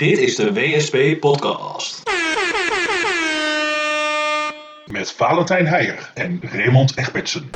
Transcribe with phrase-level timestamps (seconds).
[0.00, 2.02] Dit is de WSP Podcast.
[4.86, 7.50] Met Valentijn Heijer en Raymond Egbertsen.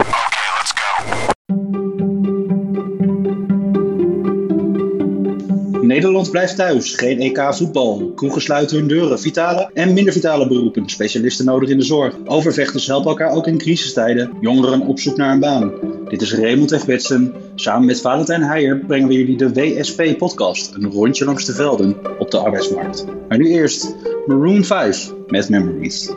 [6.31, 6.95] Blijft thuis.
[6.95, 8.12] Geen EK voetbal.
[8.14, 9.20] Kroegen sluiten hun deuren.
[9.20, 10.89] Vitale en minder vitale beroepen.
[10.89, 12.14] Specialisten nodig in de zorg.
[12.25, 14.30] Overvechters helpen elkaar ook in crisistijden.
[14.40, 15.72] Jongeren op zoek naar een baan.
[16.08, 17.34] Dit is Raymond Egbertsen.
[17.54, 20.75] Samen met Valentijn Heijer brengen we jullie de WSP-podcast.
[20.75, 23.04] Een rondje langs de velden op de arbeidsmarkt.
[23.29, 23.95] Maar nu eerst
[24.27, 26.12] Maroon 5 met Memories.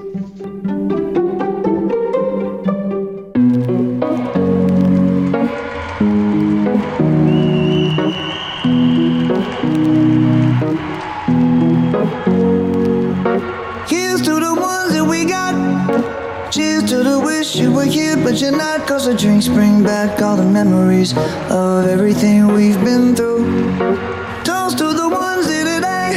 [18.51, 18.87] Not.
[18.87, 21.13] Cause the drinks bring back all the memories
[21.49, 23.45] of everything we've been through.
[24.43, 26.09] Toast to the ones here today.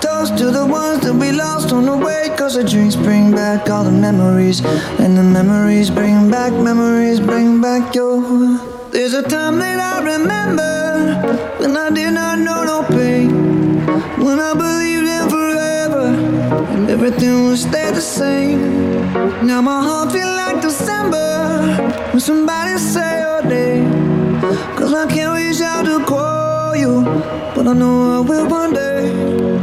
[0.00, 2.34] Toast to the ones that we lost on the way.
[2.36, 4.60] Cause the drinks bring back all the memories.
[4.98, 8.20] And the memories bring back, memories bring back your.
[8.90, 13.30] There's a time that I remember when I did not know no pain.
[14.24, 16.06] When I believed in forever
[16.74, 18.60] and everything would stay the same.
[19.46, 21.29] Now my heart feel like December
[22.10, 24.40] when somebody say your name.
[24.76, 27.02] Cause I can't reach out to call you,
[27.54, 29.08] but I know I will one day.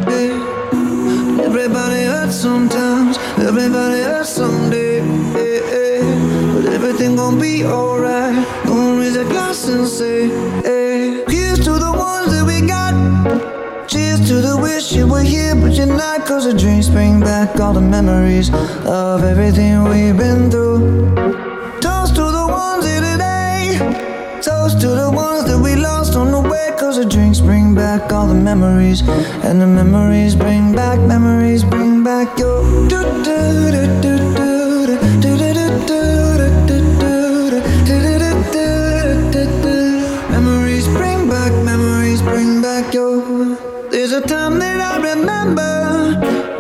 [0.08, 1.44] Yeah.
[1.44, 4.98] Everybody hurts sometimes, everybody hurts someday.
[4.98, 6.54] Yeah, yeah.
[6.54, 8.36] But everything gon' be alright.
[8.66, 10.28] Gonna raise a glass and say,
[10.62, 11.24] hey.
[11.28, 12.94] Here's to the ones that we got.
[13.90, 16.26] Cheers to the wish you were here, but you're not.
[16.26, 18.50] Cause the drinks bring back all the memories
[18.86, 21.47] of everything we've been through.
[27.98, 29.02] Back all the memories.
[29.44, 32.64] And the memories bring back, memories bring back your.
[40.30, 43.58] Memories bring back, memories bring back your.
[43.92, 45.74] There's a time that I remember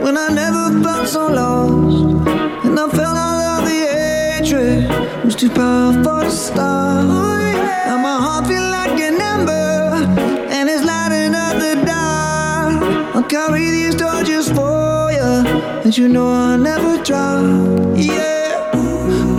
[0.04, 2.26] when I never felt so lost.
[2.66, 7.06] And I felt all of the hatred was too powerful to stop.
[7.88, 8.47] Now my heart
[13.48, 15.20] carry these torches for you,
[15.84, 17.44] and you know I'll never drop.
[17.96, 18.72] Yeah.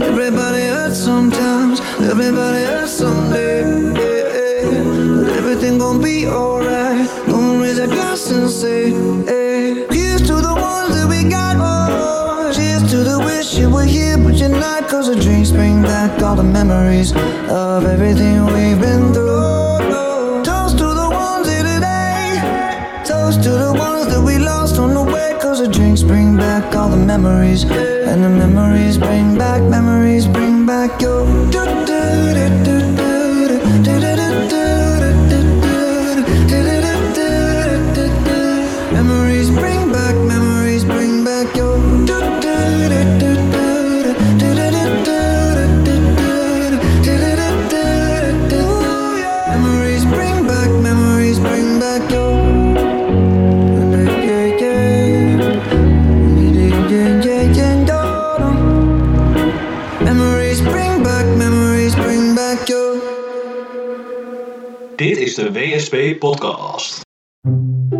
[0.02, 3.60] Everybody hurts sometimes, everybody hurts someday.
[3.60, 5.24] Yeah, yeah.
[5.24, 7.08] But everything gon' be alright.
[7.26, 8.90] Gonna raise a glass and say,
[9.24, 9.86] hey.
[9.90, 11.56] Here's to the ones that we got.
[11.58, 14.88] Oh, cheers to the wish you were here, but you're not.
[14.88, 17.12] Cause the drinks bring back all the memories
[17.48, 20.07] of everything we've been through.
[27.22, 27.64] Memories.
[27.64, 31.37] And the memories bring back, memories bring back your.
[65.38, 66.97] De WSP Podcast.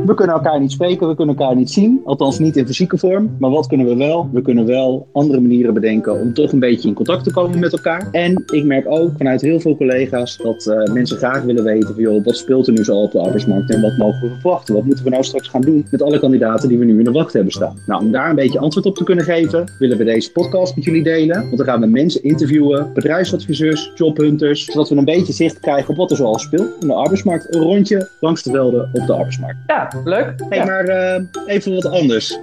[0.08, 2.00] We kunnen elkaar niet spreken, we kunnen elkaar niet zien.
[2.04, 3.36] Althans niet in fysieke vorm.
[3.38, 4.30] Maar wat kunnen we wel?
[4.32, 7.72] We kunnen wel andere manieren bedenken om toch een beetje in contact te komen met
[7.72, 8.08] elkaar.
[8.12, 12.24] En ik merk ook vanuit heel veel collega's dat eh, mensen graag willen weten joh,
[12.24, 14.74] wat speelt er nu zo op de arbeidsmarkt en wat mogen we verwachten?
[14.74, 17.12] Wat moeten we nou straks gaan doen met alle kandidaten die we nu in de
[17.12, 17.78] wacht hebben staan?
[17.86, 20.84] Nou, om daar een beetje antwoord op te kunnen geven, willen we deze podcast met
[20.84, 21.42] jullie delen.
[21.42, 25.96] Want dan gaan we mensen interviewen, bedrijfsadviseurs, jobhunters, zodat we een beetje zicht krijgen op
[25.96, 27.54] wat er zoal speelt in de arbeidsmarkt.
[27.54, 29.58] Een rondje langs de velden op de arbeidsmarkt.
[29.66, 30.32] Ja, leuk.
[30.48, 30.64] Hey, Ja.
[30.64, 32.38] maar eh, even wat anders.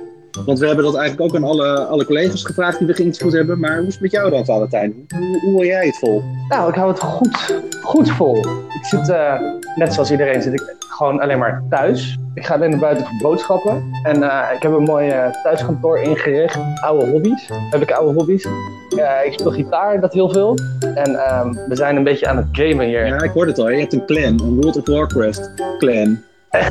[0.45, 3.59] Want we hebben dat eigenlijk ook aan alle, alle collega's gevraagd die we geïnterviewd hebben.
[3.59, 5.05] Maar hoe is het met jou dan, Valentijn?
[5.17, 6.23] Hoe, hoe wil jij het vol?
[6.49, 8.37] Nou, ik hou het goed, goed vol.
[8.79, 9.33] Ik zit, eh,
[9.75, 12.17] net zoals iedereen, zit ik gewoon alleen maar thuis.
[12.33, 13.83] Ik ga alleen naar buiten voor boodschappen.
[14.03, 15.13] En eh, ik heb een mooi
[15.43, 16.57] thuiskantoor ingericht.
[16.81, 17.49] Oude hobby's.
[17.69, 18.47] Heb ik oude hobby's?
[18.95, 20.57] Ja, ik speel gitaar, dat heel veel.
[20.95, 23.05] En ehm, we zijn een beetje aan het gamen hier.
[23.05, 23.69] Ja, ik hoorde het al.
[23.69, 26.17] Je hebt een clan, een World of Warcraft clan.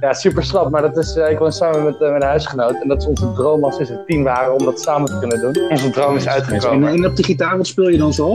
[0.00, 2.74] Ja, super slap, maar dat is, eh, ik woon samen met uh, mijn huisgenoot.
[2.82, 5.40] En dat is onze droom als we z'n tien waren om dat samen te kunnen
[5.52, 5.70] doen.
[5.70, 6.88] Onze droom is En, uitgekomen.
[6.92, 8.26] en op de gitaar, wat speel je dan zo?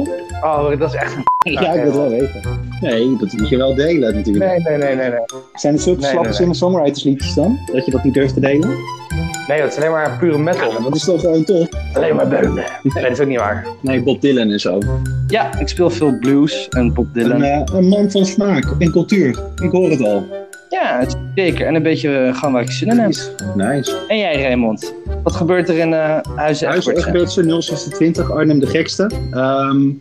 [0.41, 1.23] Oh, dat is echt een...
[1.53, 2.41] Ja, ik wil het wel weten.
[2.81, 4.45] Nee, dat moet je wel delen natuurlijk.
[4.45, 5.19] Nee, nee, nee, nee, nee.
[5.53, 6.37] Zijn er zulke Nee, slappe nee, nee.
[6.37, 7.59] singer-songwriters liedjes dan?
[7.73, 8.69] Dat je dat niet durft te delen?
[9.47, 10.71] Nee, dat is alleen maar pure metal.
[10.71, 11.67] Ja, dat is toch gewoon tof?
[11.93, 12.53] Alleen maar beulen.
[12.83, 13.67] Nee, dat is ook niet waar.
[13.81, 14.79] Nee, Bob Dylan en zo.
[15.27, 17.43] Ja, ik speel veel blues en Bob Een, Dylan.
[17.43, 19.39] eh, een man van smaak en cultuur.
[19.63, 20.23] Ik hoor het al.
[20.69, 21.65] Ja, het- zeker.
[21.65, 23.13] En een beetje eh, gaan waar ik zin in heb.
[23.55, 23.97] Nice.
[24.07, 24.93] En jij, Raymond?
[25.23, 27.43] Wat gebeurt er in eh Huizen Huis Egbertsen?
[27.43, 29.09] Egbertsen 026, Arnhem de gekste.
[29.31, 29.91] Ehm,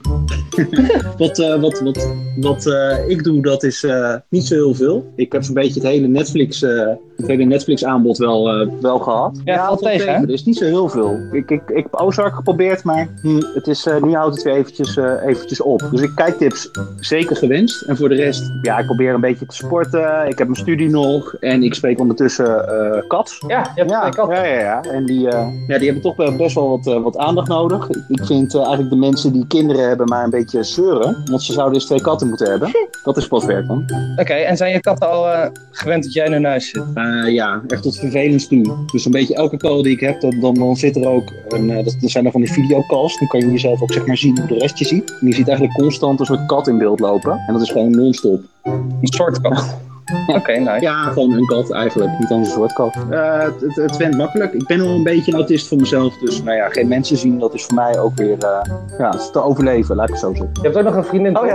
[1.18, 3.86] wat eh, wat, wat, wat eh, ik doe, dat is
[4.28, 5.12] niet zo heel veel.
[5.16, 9.40] Ik heb zo'n beetje het hele Netflix, het hele Netflix aanbod wel, wel gehad.
[9.44, 10.22] Ja, valt het tegen?
[10.22, 11.18] Er is niet zo heel veel.
[11.32, 14.96] Ik, ik, ik heb Ozark geprobeerd, maar hm, het is, nu houdt het weer eventjes,
[15.26, 15.88] eventjes op.
[15.90, 16.70] Dus ik kijktips
[17.00, 17.82] zeker gewenst.
[17.82, 20.28] En voor de rest, ja, ik probeer een beetje te sporten.
[20.28, 21.23] Ik heb mijn studie nog.
[21.32, 23.38] En ik spreek ondertussen eh Kat.
[23.46, 24.36] Ja, je hebt Ja, twee katten.
[24.36, 24.82] ja, ja, ja.
[24.82, 27.88] En die, eh, ja, die hebben toch wel best wel wat, eh, wat aandacht nodig.
[28.08, 31.22] Ik, vind eh, eigenlijk de mensen die kinderen hebben maar een beetje zeuren.
[31.24, 32.70] Want ze zouden dus twee katten moeten hebben.
[33.04, 33.84] Dat is pas werk dan.
[34.16, 36.84] Oké, en zijn je katten al eh, gewend dat jij in hun huis zit?
[37.26, 38.76] Ja, echt tot vervelend toe.
[38.92, 41.70] Dus een beetje elke call die ik heb, dan, dan, dan zit er ook een,
[41.70, 43.18] eh, dat, dat zijn er van die videocalls.
[43.18, 45.10] Dan kan je jezelf ook zeg maar zien hoe de rest je ziet.
[45.20, 47.42] En je ziet eigenlijk constant een soort kat in beeld lopen.
[47.46, 48.42] En dat is gewoon non-stop.
[48.62, 49.76] Een soort kat.
[50.26, 50.80] Oké, nice.
[50.80, 52.18] Ja, gewoon een kat eigenlijk.
[52.18, 52.96] Niet als een soort kat.
[53.10, 54.52] Eh, het, het, het went makkelijk.
[54.52, 56.16] Ik ben wel een beetje een autist voor mezelf.
[56.18, 58.60] Dus nou ja, geen mensen zien, dat is voor mij ook weer eh,
[58.98, 60.50] ja, het is te overleven, laat ik het zo zeggen.
[60.52, 61.34] Je hebt ook nog een vriendin.
[61.34, 61.42] toch?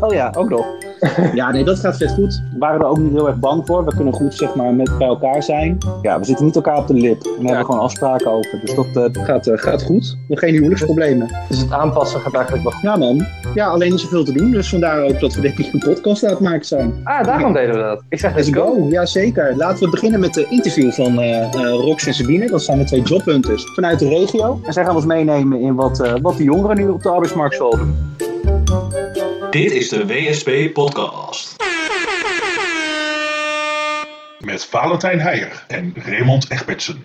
[0.00, 0.66] Oh ja, ook nog.
[1.34, 2.42] Ja, nee, dat gaat vet goed.
[2.52, 3.84] We waren er ook niet heel erg bang voor.
[3.84, 5.78] We kunnen goed zeg maar met bij elkaar zijn.
[6.02, 7.22] Ja, we zitten niet elkaar op de lip.
[7.22, 8.60] We hebben gewoon afspraken over.
[8.60, 10.16] Dus dat eh, gaat, eh, gaat goed.
[10.28, 11.36] Nog geen huwelijksproblemen.
[11.48, 12.82] Dus het aanpassen gaat eigenlijk wel goed.
[12.82, 13.26] Ja man.
[13.54, 14.50] Ja, alleen niet zoveel te doen.
[14.50, 17.00] Dus vandaar ook dat we denk ik een podcast aan het maken zijn.
[17.04, 18.02] Ah, daarom deden we dat.
[18.08, 18.74] Ik zeg Let's go.
[18.74, 19.56] go, jazeker.
[19.56, 22.46] Laten we beginnen met de interview van eh Rox en Sabine.
[22.46, 24.60] Dat zijn de twee jobhunters vanuit de regio.
[24.64, 27.70] En zij gaan ons meenemen in wat, wat de jongeren nu op de arbeidsmarkt zal
[27.70, 27.94] doen.
[29.50, 31.56] Dit is de WSP Podcast.
[34.38, 37.04] Met Valentijn Heijer en Raymond Egbertsen.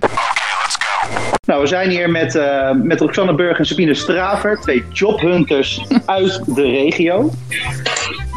[1.45, 6.55] Nou, we zijn hier met, eh, met Roxanne Burg en Sabine Straver, twee jobhunters uit
[6.55, 7.31] de regio.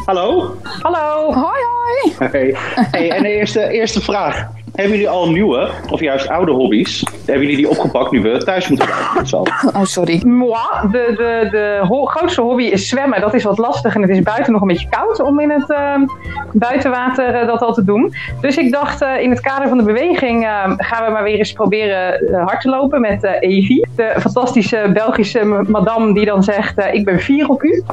[0.05, 0.57] Hallo.
[0.81, 1.33] Hallo.
[1.33, 2.29] Hoi, hoi.
[2.31, 2.55] Hey.
[2.91, 4.47] Hey, en de eerste, eerste vraag.
[4.77, 7.03] Hebben jullie al nieuwe, of juist oude hobby's?
[7.25, 9.27] Hebben jullie die opgepakt nu we thuis moeten blijven?
[9.27, 9.37] Zo.
[9.73, 10.21] Oh, sorry.
[10.25, 10.57] Moi,
[10.91, 13.21] de, de, de ho- grootste hobby is zwemmen.
[13.21, 15.69] Dat is wat lastig en het is buiten nog een beetje koud om in het
[15.69, 15.95] eh,
[16.53, 18.13] buitenwater eh, dat al te doen.
[18.41, 21.37] Dus ik dacht, eh, in het kader van de beweging eh, gaan we maar weer
[21.37, 23.81] eens proberen eh, hard te lopen met eh Evi.
[23.95, 27.83] De fantastische Belgische madame die dan zegt, eh, ik ben vier op u.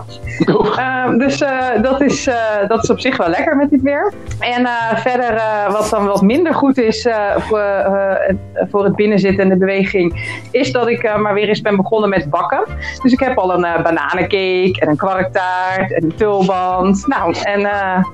[0.77, 2.35] Eh, dus eh, dat, is, eh,
[2.69, 4.13] dat is op zich wel lekker met dit weer.
[4.41, 8.85] En eh, verder, eh, wat dan wat minder goed is eh, voor, eh, het- voor
[8.85, 12.31] het binnenzitten en de beweging, is dat ik eh, maar weer eens ben begonnen met
[12.31, 12.65] bakken.
[13.03, 17.07] Dus ik heb al een eh, bananencake en een kwarktaart en een tulband.
[17.07, 18.05] Nou, en eh,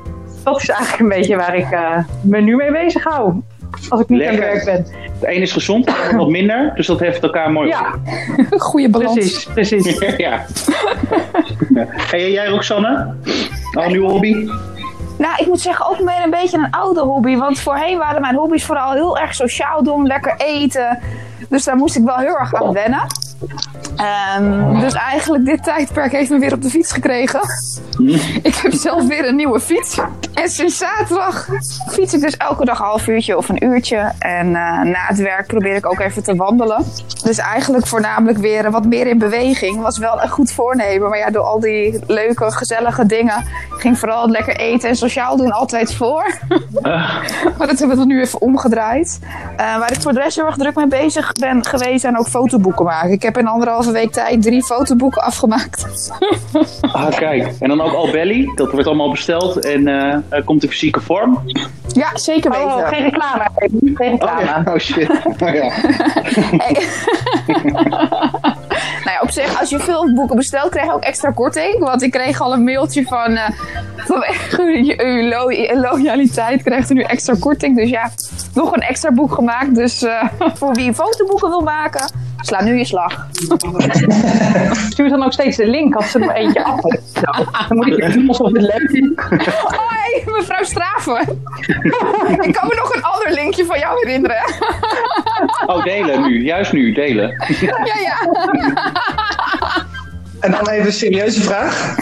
[0.45, 3.33] dat is eigenlijk een beetje waar ik eh, me nu mee bezig hou.
[3.89, 4.53] Als ik niet aan Lekker.
[4.55, 4.95] het werk ben.
[5.21, 6.73] De een is gezond, de ander wat minder.
[6.75, 7.95] Dus dat heft elkaar mooi Ja,
[8.59, 9.13] Goeie balans.
[9.15, 9.95] precies, precies.
[9.95, 10.15] op.
[10.19, 10.45] ja.
[12.11, 13.15] Hey, en jij Roxanne?
[13.73, 14.49] Al een nieuwe hobby?
[15.21, 17.37] Nou, ik moet zeggen, ook weer een beetje een oude hobby.
[17.37, 20.99] Want voorheen waren mijn hobby's vooral heel erg sociaal doen, lekker eten.
[21.49, 23.07] Dus daar moest ik wel heel erg aan wennen.
[23.97, 27.41] Ehm, dus eigenlijk dit tijdperk heeft me weer op de fiets gekregen.
[28.43, 29.99] Ik heb zelf weer een nieuwe fiets.
[30.35, 31.49] En sinds zaterdag
[31.89, 34.13] fiets ik dus elke dag een half uurtje of een uurtje.
[34.19, 36.85] En eh, na het werk probeer ik ook even te wandelen.
[37.23, 39.81] Dus eigenlijk voornamelijk weer wat meer in beweging.
[39.81, 41.09] Was wel een goed voornemen.
[41.09, 45.37] Maar ja, door al die leuke, gezellige dingen ging vooral het lekker eten en sociaal
[45.37, 46.39] doen altijd voor.
[47.59, 49.19] maar dat hebben we nu even omgedraaid.
[49.57, 52.29] Eh, waar ik voor de rest heel erg druk mee bezig ben geweest zijn ook
[52.29, 53.11] fotoboeken maken.
[53.11, 55.87] Ik heb in anderhalve week tijd drie fotoboeken afgemaakt.
[56.93, 57.53] Ah, kijk.
[57.61, 58.53] En dan ook al belly.
[58.55, 61.43] Dat wordt allemaal besteld en eh, eh, komt in fysieke vorm.
[61.93, 62.67] Ja, zeker weten.
[62.67, 63.45] Oh, geen reclame.
[63.95, 64.45] Geen Oh, reclame.
[64.45, 64.63] ja.
[64.67, 65.11] oh shit.
[65.41, 65.71] Oh, ja.
[69.05, 71.79] Nou ja, op zich, als je veel boeken bestelt, krijg je ook extra korting.
[71.79, 73.37] Want ik kreeg al een mailtje van...
[73.37, 73.49] eh
[73.97, 77.77] vanwege uw, uw lo- loyaliteit krijgt u nu extra korting.
[77.77, 78.11] Dus ja,
[78.55, 79.75] nog een extra boek gemaakt.
[79.75, 80.25] Dus eh,
[80.59, 83.27] voor wie fotoboeken wil maken, sla nu je slag.
[84.91, 87.01] Stuur dan ook steeds de link als er nog eentje af is.
[87.69, 89.09] Dan moet ik het doen alsof het leuk is.
[89.55, 91.21] Hoi, mevrouw Straven.
[92.47, 94.43] ik kan me nog een ander linkje van jou herinneren.
[95.67, 96.45] Oh, delen nu.
[96.45, 97.45] Juist nu, delen.
[97.61, 98.29] ja, ja.
[100.41, 101.95] En dan even een serieuze vraag.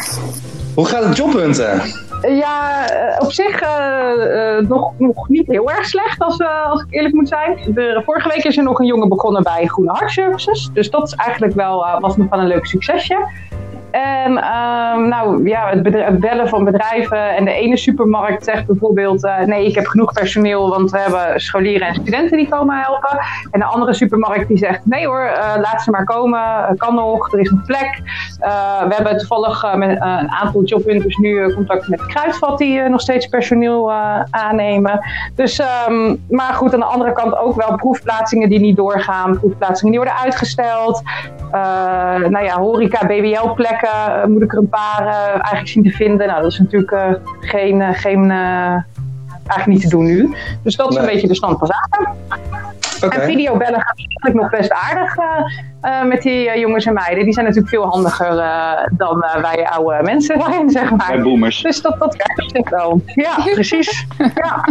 [0.78, 1.80] Hoe gaat het jobhunten?
[2.22, 6.80] Ja, eh, op zich eh, eh, nog, nog niet heel erg slecht, als, eh, als
[6.82, 7.58] ik eerlijk moet zijn.
[7.74, 10.70] De, vorige week is er nog een jongen begonnen bij Groene Hart Services.
[10.72, 13.28] Dus dat is eigenlijk wel, was nog wel een leuk succesje.
[13.90, 17.36] En ehm, nou ja, het, bellen van bedrijven.
[17.36, 21.40] En de ene supermarkt zegt bijvoorbeeld: eh, nee, ik heb genoeg personeel, want we hebben
[21.40, 23.18] scholieren en studenten die komen helpen.
[23.50, 26.94] En de andere supermarkt die zegt: nee hoor, eh, laat ze maar komen, eh, kan
[26.94, 28.00] nog, er is nog plek.
[28.88, 33.92] We hebben toevallig met een aantal jobhunters nu contact met Kruidvat, die nog steeds personeel
[34.30, 35.00] aannemen.
[35.34, 39.92] Dus, ehm, maar goed, aan de andere kant ook wel proefplaatsingen die niet doorgaan, proefplaatsingen
[39.92, 41.02] die worden uitgesteld.
[42.28, 46.26] Nou ja, horeca, BBL-plekken eh, moet ik er een paar eh, eigenlijk zien te vinden.
[46.26, 48.76] Nou, dat is natuurlijk eh, geen, geen eh,
[49.46, 50.34] eigenlijk niet te doen nu.
[50.62, 52.12] Dus dat is een beetje de stand van zaken.
[53.04, 53.16] Oké.
[53.16, 57.24] En videobellen gaat eigenlijk nog best aardig eh, eh, met die jongens en meiden.
[57.24, 61.06] Die zijn natuurlijk veel handiger eh, dan wij oude mensen zijn, zeg maar.
[61.12, 61.62] Bij boomers.
[61.62, 63.02] Dus dat, dat werkt op zich wel.
[63.06, 64.06] Ja, precies.
[64.34, 64.68] Ja.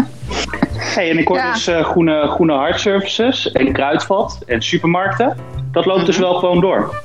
[0.78, 1.52] Hey, en ik hoor Ja.
[1.54, 5.38] dus eh, groene, groene hartservices en kruidvat en supermarkten.
[5.72, 6.96] Dat loopt dus wel gewoon door.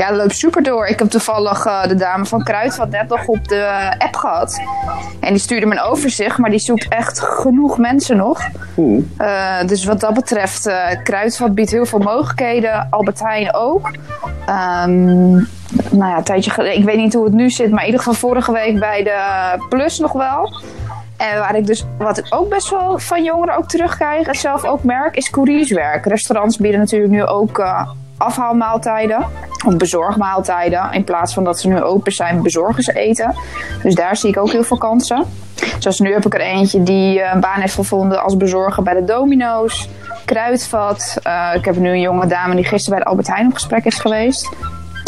[0.00, 0.86] Ja, dat loopt super door.
[0.86, 4.60] Ik heb toevallig eh, de dame van Kruidvat net nog op de app gehad.
[5.20, 8.40] En die stuurde me een overzicht, maar die zoekt echt genoeg mensen nog.
[9.16, 12.86] Eh, dus wat dat betreft, eh Kruidvat biedt heel veel mogelijkheden.
[12.90, 13.90] Albert Heijn ook.
[14.46, 15.32] Ehm,
[15.90, 18.00] nou ja, een tijdje geleden, ik weet niet hoe het nu zit, maar in ieder
[18.02, 19.18] geval vorige week bij de
[19.68, 20.60] Plus nog wel.
[21.16, 24.64] En waar ik dus, wat ik ook best wel van jongeren ook terugkrijg en zelf
[24.64, 26.06] ook merk, is courierswerk.
[26.06, 27.58] Restaurants bieden natuurlijk nu ook
[28.20, 29.26] afhaalmaaltijden
[29.66, 30.92] of bezorgmaaltijden.
[30.92, 33.34] In plaats van dat ze nu open zijn, bezorgen ze eten.
[33.82, 35.24] Dus daar zie ik ook heel veel kansen.
[35.78, 38.94] Zoals nu heb ik er eentje die eh, een baan heeft gevonden als bezorger bij
[38.94, 39.88] de Domino's,
[40.24, 41.18] Kruidvat.
[41.22, 43.84] Eh, ik heb nu een jonge dame die gisteren bij de Albert Heijn op gesprek
[43.84, 44.48] is geweest.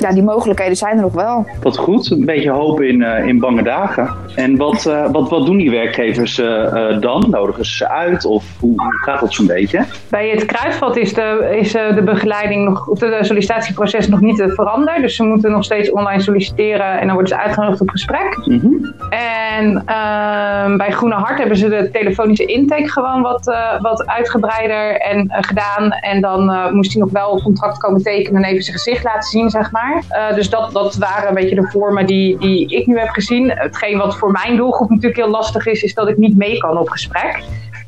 [0.02, 1.46] Ja, die mogelijkheden zijn er nog wel.
[1.62, 4.10] Wat goed, een beetje hoop in, eh, in bange dagen.
[4.34, 7.26] En wat, eh, wat, wat doen die werkgevers eh, eh, dan?
[7.30, 9.84] Nodigen ze ze uit of hoe, hoe gaat dat zo'n beetje?
[10.10, 14.44] Bij het kruidvat is de, is eh, de begeleiding nog, of de sollicitatieproces nog niet
[14.46, 15.00] veranderd.
[15.00, 18.40] Dus ze moeten nog steeds online solliciteren en dan worden ze uitgenodigd op gesprek.
[18.44, 18.66] Mhm.
[19.10, 25.00] En ehm, bij Groene Hart hebben ze de telefonische intake gewoon wat, eh, wat uitgebreider
[25.00, 25.90] en, gedaan.
[25.90, 29.04] En dan eh, moest hij nog wel een contract komen tekenen en even zijn gezicht
[29.04, 29.91] laten zien, zeg maar.
[30.08, 33.50] Eh, dus dat, dat waren een beetje de vormen die, die ik nu heb gezien.
[33.50, 36.78] Hetgeen wat voor mijn doelgroep natuurlijk heel lastig is, is dat ik niet mee kan
[36.78, 37.42] op gesprek.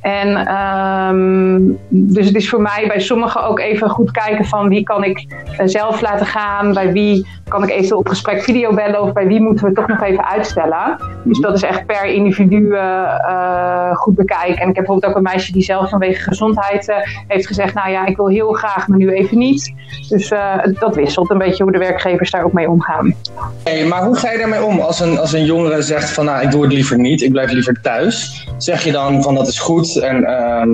[0.04, 4.82] En ehm, dus het is voor mij bij sommigen ook even goed kijken van wie
[4.82, 5.24] kan ik
[5.58, 9.26] eh, zelf laten gaan, bij wie kan ik eventueel op gesprek video bellen of bij
[9.26, 10.96] wie moeten we toch nog even uitstellen.
[11.22, 14.62] Dus dat is echt per individu eh, eh, goed bekijken.
[14.62, 16.94] En ik heb bijvoorbeeld ook een meisje die zelf vanwege gezondheid
[17.28, 19.74] heeft gezegd, nou ja, ik wil heel graag, maar nu even niet.
[20.08, 20.32] Dus
[20.78, 23.14] dat wisselt een beetje hoe de werkgevers daar ook mee omgaan.
[23.62, 26.42] Hey, maar hoe ga je daarmee om als een, als een jongere zegt van nou,
[26.42, 28.46] ik doe het liever niet, ik blijf liever thuis?
[28.56, 30.70] Zeg je dan van dat is goed en ehm,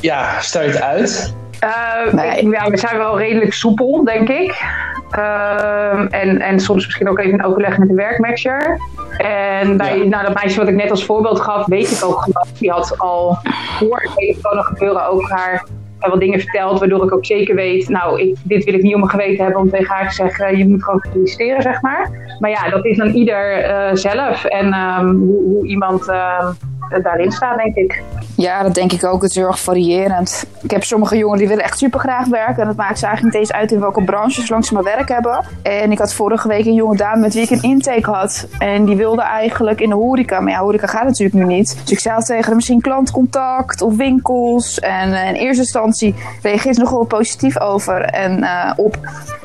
[0.00, 1.34] ja, stel je het uit?
[1.60, 2.40] Eh, Nee.
[2.40, 4.62] ik- ja, we zijn wel redelijk soepel, denk ik.
[5.10, 8.78] Ehm, en, en soms misschien ook even in overleg met de werkmatcher.
[9.18, 10.04] En bij Ja.
[10.04, 12.46] nou, dat meisje wat ik net als voorbeeld gaf, weet ik ook gewoon.
[12.58, 13.38] Die had al
[13.78, 15.64] voor het hele corona gebeuren ook haar
[16.00, 16.78] eh, wat dingen verteld.
[16.78, 19.62] Waardoor ik ook zeker weet, nou, ik, dit wil ik niet om mijn geweten hebben
[19.62, 22.10] om tegen haar te zeggen, je moet gewoon solliciteren, zeg maar.
[22.38, 24.44] Maar ja, dat is dan ieder eh, zelf.
[24.44, 26.52] En ehm, hoe, hoe iemand ehm,
[27.02, 28.02] daarin staat, denk ik.
[28.36, 29.22] Ja, dat denk ik ook.
[29.22, 30.46] Het is heel erg variërend.
[30.62, 32.60] Ik heb sommige jongeren die willen echt super graag werken.
[32.60, 35.08] En dat maakt ze eigenlijk niet eens uit in welke branche, zolang ze maar werk
[35.08, 35.44] hebben.
[35.62, 38.46] En ik had vorige week een jonge dame met wie ik een intake had.
[38.58, 40.40] En die wilde eigenlijk in de horeca.
[40.40, 41.78] Maar ja, horeca gaat natuurlijk nu niet.
[41.82, 44.78] Dus ik zei tegen haar, misschien klantcontact of winkels.
[44.78, 48.98] En eh, in eerste instantie reageerde ze nog wel positief over en eh, op.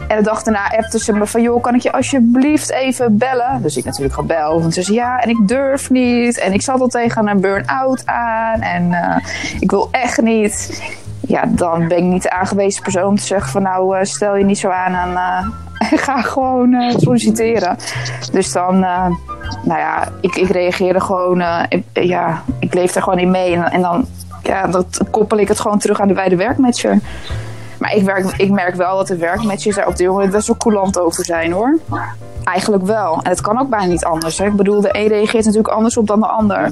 [0.08, 3.62] En de dag daarna appte ze me van, joh, kan ik je alsjeblieft even bellen?
[3.62, 4.64] Dus ik natuurlijk gebeld.
[4.64, 6.40] En ze zei, ja, en ik durf niet.
[6.40, 8.62] En ik zat al tegen een burn-out aan.
[8.62, 9.16] En eh,
[9.60, 10.84] ik wil echt niet.
[11.28, 14.36] Ja, dan ben ik niet de aangewezen persoon om te zeggen van, nou, eh, stel
[14.36, 17.78] je niet zo aan en eh, ga gewoon solliciteren.
[18.32, 23.32] Dus dan, nou ja, ik, ik reageerde gewoon, ik- ja, ik leef er gewoon in
[23.32, 23.54] mee.
[23.56, 24.06] En, en dan,
[24.44, 27.00] ja, dat koppel ik het gewoon terug aan de wijde werkmatcher.
[27.80, 30.58] Maar ik, werk, ik merk wel dat de werkmatches daar op de jongeren best wel
[30.58, 31.80] coulant over zijn hoor.
[32.44, 33.20] Eigenlijk wel.
[33.24, 34.38] En het kan ook bijna niet anders.
[34.38, 34.46] Hè?
[34.46, 36.72] Ik bedoel, de een reageert natuurlijk anders op dan de ander.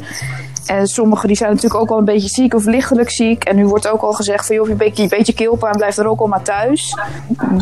[0.65, 3.43] En sommigen die zijn natuurlijk ook wel een beetje ziek of lichtelijk ziek.
[3.43, 6.07] En nu wordt ook al gezegd van joh, je beetje, een beetje keelpijn, blijf er
[6.07, 6.97] ook al maar thuis.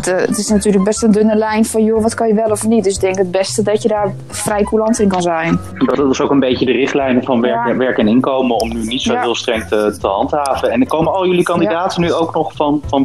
[0.03, 2.67] De- het is natuurlijk best een dunne lijn van joh, wat kan je wel of
[2.67, 2.83] niet.
[2.83, 5.59] Dus ik denk het beste dat je daar vrij coulant in kan zijn.
[5.85, 7.75] Dat is ook een beetje de richtlijnen van werk, Ja.
[7.77, 9.21] werk en inkomen om nu niet zo Ja.
[9.21, 10.71] heel streng te, te handhaven.
[10.71, 13.03] En komen al jullie kandidaten nu ook nog van, van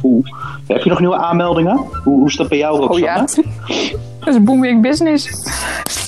[0.00, 0.20] Hoe,
[0.66, 1.76] heb je nog nieuwe aanmeldingen?
[1.76, 3.44] Hoe, hoe is dat bij jou, Oh Roxanne?
[4.24, 5.28] Dat is booming business.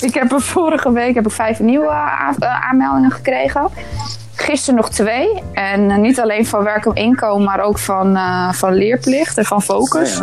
[0.01, 3.69] Ik heb er vorige week heb ik vijf nieuwe a- eh, aanmeldingen gekregen.
[4.47, 5.29] Gisteren nog twee.
[5.53, 9.45] En eh, niet alleen van werk om inkomen, maar ook van, eh, van leerplicht en
[9.45, 10.21] van focus.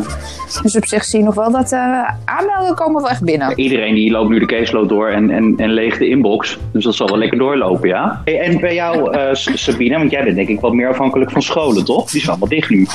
[0.62, 1.80] Dus op zich zie je nog wel dat eh
[2.26, 3.60] aanmeldingen komen wel echt binnen.
[3.60, 6.60] Iedereen die loopt nu de caseload door en, en, en leegt de inbox.
[6.72, 8.22] Dus dat zal wel lekker doorlopen, ja.
[8.26, 11.32] Hey, en bij jou, eh, S- Sabine, want jij bent denk ik wat meer afhankelijk
[11.32, 12.10] van scholen, toch?
[12.10, 12.88] Die zijn allemaal dicht nu.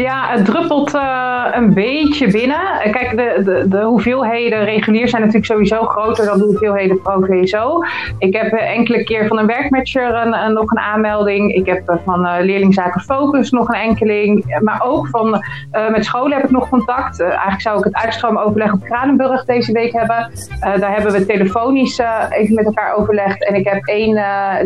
[0.00, 2.60] Ja, het druppelt eh, een beetje binnen.
[2.90, 7.78] Kijk, de, de, de hoeveelheden regulier zijn natuurlijk sowieso groter dan de hoeveelheden pro VSO.
[8.18, 11.54] Ik heb enkele keer van een werkmatcher een, een- nog een aanmelding.
[11.54, 14.58] Ik heb eh, van eh, leerlingzaken Focus nog een enkeling.
[14.60, 17.20] Maar ook van, eh, met scholen heb ik nog contact.
[17.20, 20.30] Eigenlijk zou ik het uitstroomoverleg op Kranenburg deze week hebben.
[20.60, 23.44] Daar hebben we telefonisch even met elkaar overlegd.
[23.48, 24.14] En ik heb één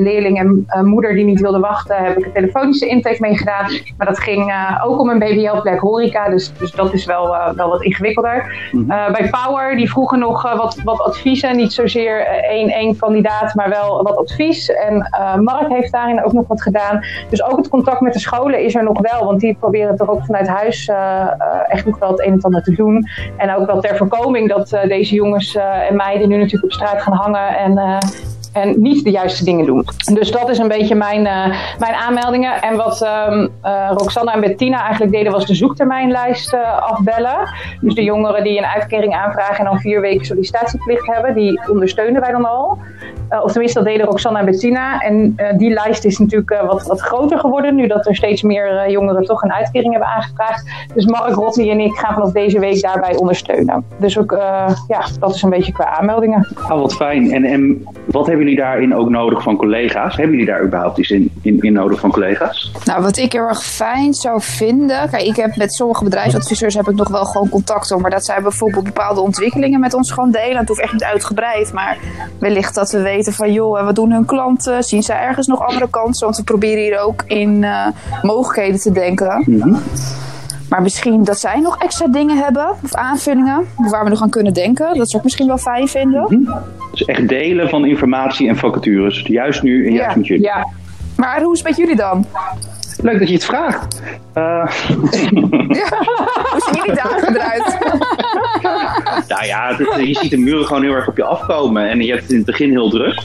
[0.02, 3.71] leerling en moeder die niet wilde wachten, heb ik een telefonische intake mee gedaan.
[3.97, 4.52] Maar dat ging
[4.85, 8.71] ook om een BBL-plek horeca, dus, dus dat is wel, wel wat ingewikkelder.
[8.88, 11.57] Eh, bij Power, die vroegen nog wat, wat adviezen.
[11.57, 14.71] Niet zozeer één, één kandidaat, maar wel wat advies.
[14.71, 15.09] En
[15.42, 17.04] Mark heeft daarin ook nog wat gedaan.
[17.28, 20.09] Dus ook het contact met de scholen is er nog wel, want die proberen toch
[20.09, 23.09] ook vanuit huis eh, eh, echt nog wel het een en ander te doen.
[23.37, 25.54] En ook wel ter voorkoming dat eh, deze jongens
[25.88, 27.99] en meiden nu natuurlijk op straat gaan hangen en,
[28.52, 29.85] en niet de juiste dingen doen.
[30.12, 31.47] Dus dat is een beetje mijn, eh,
[31.78, 32.62] mijn aanmeldingen.
[32.62, 33.09] En wat
[33.90, 37.49] Roxanne en Bettina eigenlijk deden was de zoektermijnlijst eh, afbellen.
[37.80, 42.21] Dus de jongeren die een uitkering aanvragen en dan vier weken sollicitatieplicht hebben, die ondersteunen
[42.21, 42.78] wij dan al.
[43.42, 45.00] Of tenminste, dat deden Roxanne en Bettina.
[45.00, 49.25] En die lijst is natuurlijk wat, wat groter geworden, nu dat er steeds meer jongeren
[49.25, 50.71] toch een uitkering hebben aangevraagd.
[50.95, 53.85] Dus Mark, Rodney en ik gaan vanaf deze week daarbij ondersteunen.
[53.97, 54.30] Dus ook,
[54.88, 56.49] ja, dat is een beetje qua aanmeldingen.
[56.69, 57.33] Ah, wat fijn.
[57.33, 60.16] En, en wat hebben jullie daarin ook nodig van collega's?
[60.16, 62.73] Hebben jullie daar überhaupt iets in, in, in nodig van collega's?
[62.85, 65.11] Nou, wat ik heel erg fijn zou vinden.
[65.11, 68.00] Kijk, ik heb met sommige bedrijfsadviseurs heb ik nog wel gewoon contact om.
[68.00, 70.56] Maar dat zij bijvoorbeeld bepaalde ontwikkelingen met ons gewoon delen.
[70.56, 71.73] Het hoeft echt niet uitgebreid.
[71.73, 71.99] Maar
[72.38, 74.82] wellicht dat we weten van joh, wat doen hun klanten?
[74.82, 76.25] Zien zij ergens nog andere kansen?
[76.25, 77.87] Want we proberen hier ook in eh,
[78.23, 79.44] mogelijkheden te denken.
[80.70, 84.52] Maar misschien dat zij nog extra dingen hebben, of aanvullingen, waar we nog aan kunnen
[84.54, 84.86] denken.
[84.96, 86.48] Dat zou ik misschien wel fijn vinden.
[86.90, 89.20] Dus echt delen van informatie en vacatures.
[89.26, 90.16] Juist nu en juist Ja.
[90.16, 90.44] met jullie.
[90.44, 90.66] Ja,
[91.16, 92.26] Maar hoe is het met jullie dan?
[93.02, 94.02] Leuk dat je het vraagt.
[94.32, 95.10] Eh, Hoe
[96.61, 97.78] zien jullie dagen eruit?
[99.33, 101.88] nou ja, het- je ziet de muren gewoon heel erg op je afkomen.
[101.90, 103.22] En je hebt het in het begin heel druk.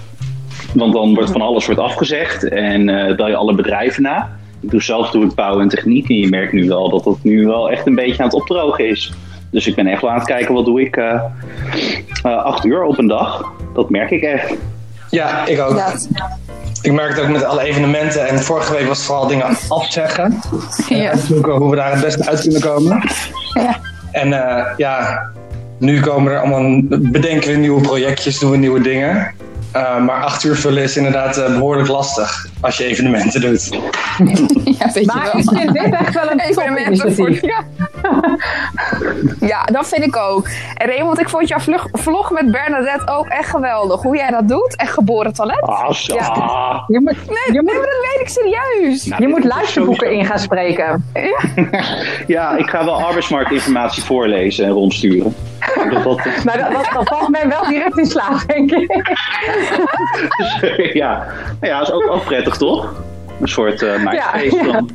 [0.73, 2.43] Want dan wordt van alles wordt afgezegd.
[2.49, 4.29] En eh bel je alle bedrijven na.
[4.65, 6.09] Ik doe zelf doe ik bouw en techniek.
[6.09, 8.89] En je merkt nu wel dat dat nu wel echt een beetje aan het opdrogen
[8.89, 9.13] is.
[9.51, 11.21] Dus ik ben echt wel aan het kijken wat doe ik eh,
[12.23, 13.51] eh, acht uur op een dag.
[13.73, 14.53] Dat merk ik echt.
[15.09, 15.75] Ja, ik ook.
[15.75, 15.93] Ja,
[16.81, 18.27] Ik merk het ook met alle evenementen.
[18.27, 20.39] En vorige week was het vooral dingen afzeggen.
[20.89, 21.09] ja.
[21.09, 23.03] Uitzoeken hoe we daar het beste uit kunnen komen.
[23.53, 23.79] Ja.
[24.11, 25.21] En eh, ja,
[25.79, 29.33] nu komen er allemaal, bedenken we nieuwe projectjes, doen we nieuwe dingen.
[29.75, 33.69] Eh, maar acht uur vullen is inderdaad eh, behoorlijk lastig als je evenementen doet.
[34.79, 35.37] ja, weet je maar wel.
[35.37, 37.41] ik vind dit echt wel een evenementen voor topinitiatief.
[37.41, 37.63] ja.
[39.53, 40.47] ja, dat vind ik ook.
[40.73, 44.01] En Raymond, ik vond jouw vlog, vlog met Bernadette ook echt geweldig.
[44.01, 44.75] Hoe jij dat doet.
[44.75, 45.61] Echt geboren talent.
[45.61, 46.15] Ah, zo.
[46.15, 46.27] Ja.
[46.27, 46.83] Ah.
[46.87, 49.05] Je moet, Nee, je nee, moet, maar dat weet ik serieus.
[49.05, 51.11] Nou, je moet is luisterboeken in gaan spreken.
[52.27, 55.35] Ja, ik ga wel arbeidsmarktinformatie voorlezen en rondsturen.
[55.75, 56.03] Dat, dat,
[56.43, 59.17] dat, dat, dat valt mij wel direct in slaap, denk ik.
[60.93, 61.25] ja,
[61.61, 63.03] ja, is ook, ook prettig toch?
[63.41, 64.83] Een soort eh MySpace Ja.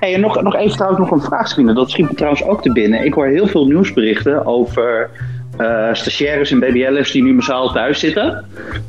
[0.00, 1.72] Hey, en nog, nog even trouwens nog een vraag, Sabine.
[1.72, 3.04] Dat schiet me trouwens ook te binnen.
[3.04, 5.10] Ik hoor heel veel nieuwsberichten over
[5.56, 8.44] eh, stagiaires en BBL'ers die nu massaal thuis zitten.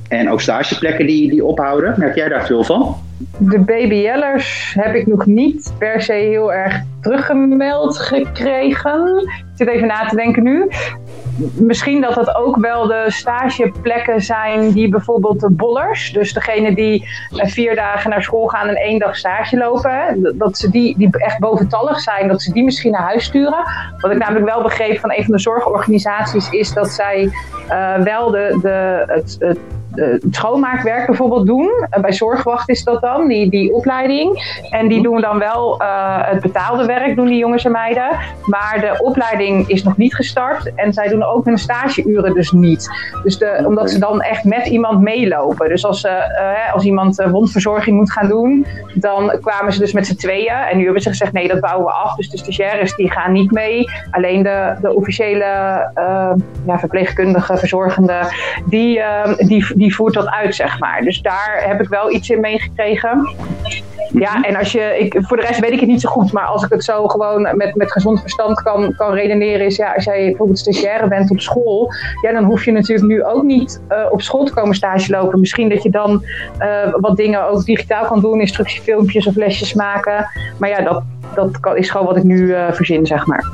[0.07, 1.93] En ook stageplekken die, die ophouden.
[1.97, 2.95] Merk jij daar veel van?
[3.37, 9.17] De BBL'ers heb ik nog niet per se heel erg teruggemeld gekregen.
[9.27, 10.69] Ik zit even na te denken nu.
[11.53, 17.07] Misschien dat dat ook wel de stageplekken zijn die bijvoorbeeld de bollers, dus degene die
[17.35, 21.09] eh, vier dagen naar school gaan en één dag stage lopen, dat- ze die, die
[21.17, 23.63] echt boventallig zijn, dat ze die misschien naar huis sturen.
[23.97, 27.29] Wat ik namelijk wel begreep van een van de zorgorganisaties is dat zij
[27.67, 29.59] eh, wel de, de, het, het
[30.31, 31.69] schoonmaakwerk bijvoorbeeld doen.
[31.89, 34.59] Eh, bij Zorgwacht is dat dan, die, die opleiding.
[34.69, 38.09] En die doen dan wel eh, het betaalde werk, doen die jongens en meiden.
[38.45, 40.71] Maar de opleiding is nog niet gestart.
[40.75, 42.89] En zij doen ook hun stageuren dus niet.
[43.23, 45.69] Dus de, omdat ze dan echt met iemand meelopen.
[45.69, 49.93] Dus als, eh, eh, als iemand eh, wondverzorging moet gaan doen, dan kwamen ze dus
[49.93, 50.53] met z'n tweeën.
[50.53, 52.15] En nu hebben ze gezegd, nee, dat bouwen we af.
[52.15, 53.89] Dus de stagiaires die gaan niet mee.
[54.11, 55.43] Alleen de, de officiële
[55.93, 56.31] eh,
[56.65, 58.19] ja, verpleegkundige, verzorgende,
[58.65, 61.01] die, eh, die, die voert dat uit, zeg maar.
[61.01, 63.29] Dus daar heb ik wel iets in meegekregen.
[64.13, 66.45] Ja, en als je, ik, voor de rest weet ik het niet zo goed, maar
[66.45, 70.03] als ik het zo gewoon met, met gezond verstand kan, kan redeneren, is ja, als
[70.03, 74.05] jij bijvoorbeeld stagiaire bent op school, ja, dan hoef je natuurlijk nu ook niet eh,
[74.09, 75.39] op school te komen stage lopen.
[75.39, 76.23] Misschien dat je dan
[76.57, 80.27] eh, wat dingen ook digitaal kan doen, instructiefilmpjes of lesjes maken.
[80.57, 81.03] Maar ja, dat,
[81.35, 83.45] dat is gewoon wat ik nu eh, verzin, zeg maar.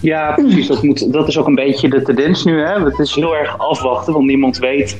[0.00, 0.66] Ja, precies.
[0.66, 2.60] Dat, moet, dat is ook een beetje de tendens nu.
[2.60, 2.84] Hè?
[2.84, 4.98] Het is heel erg afwachten, want niemand weet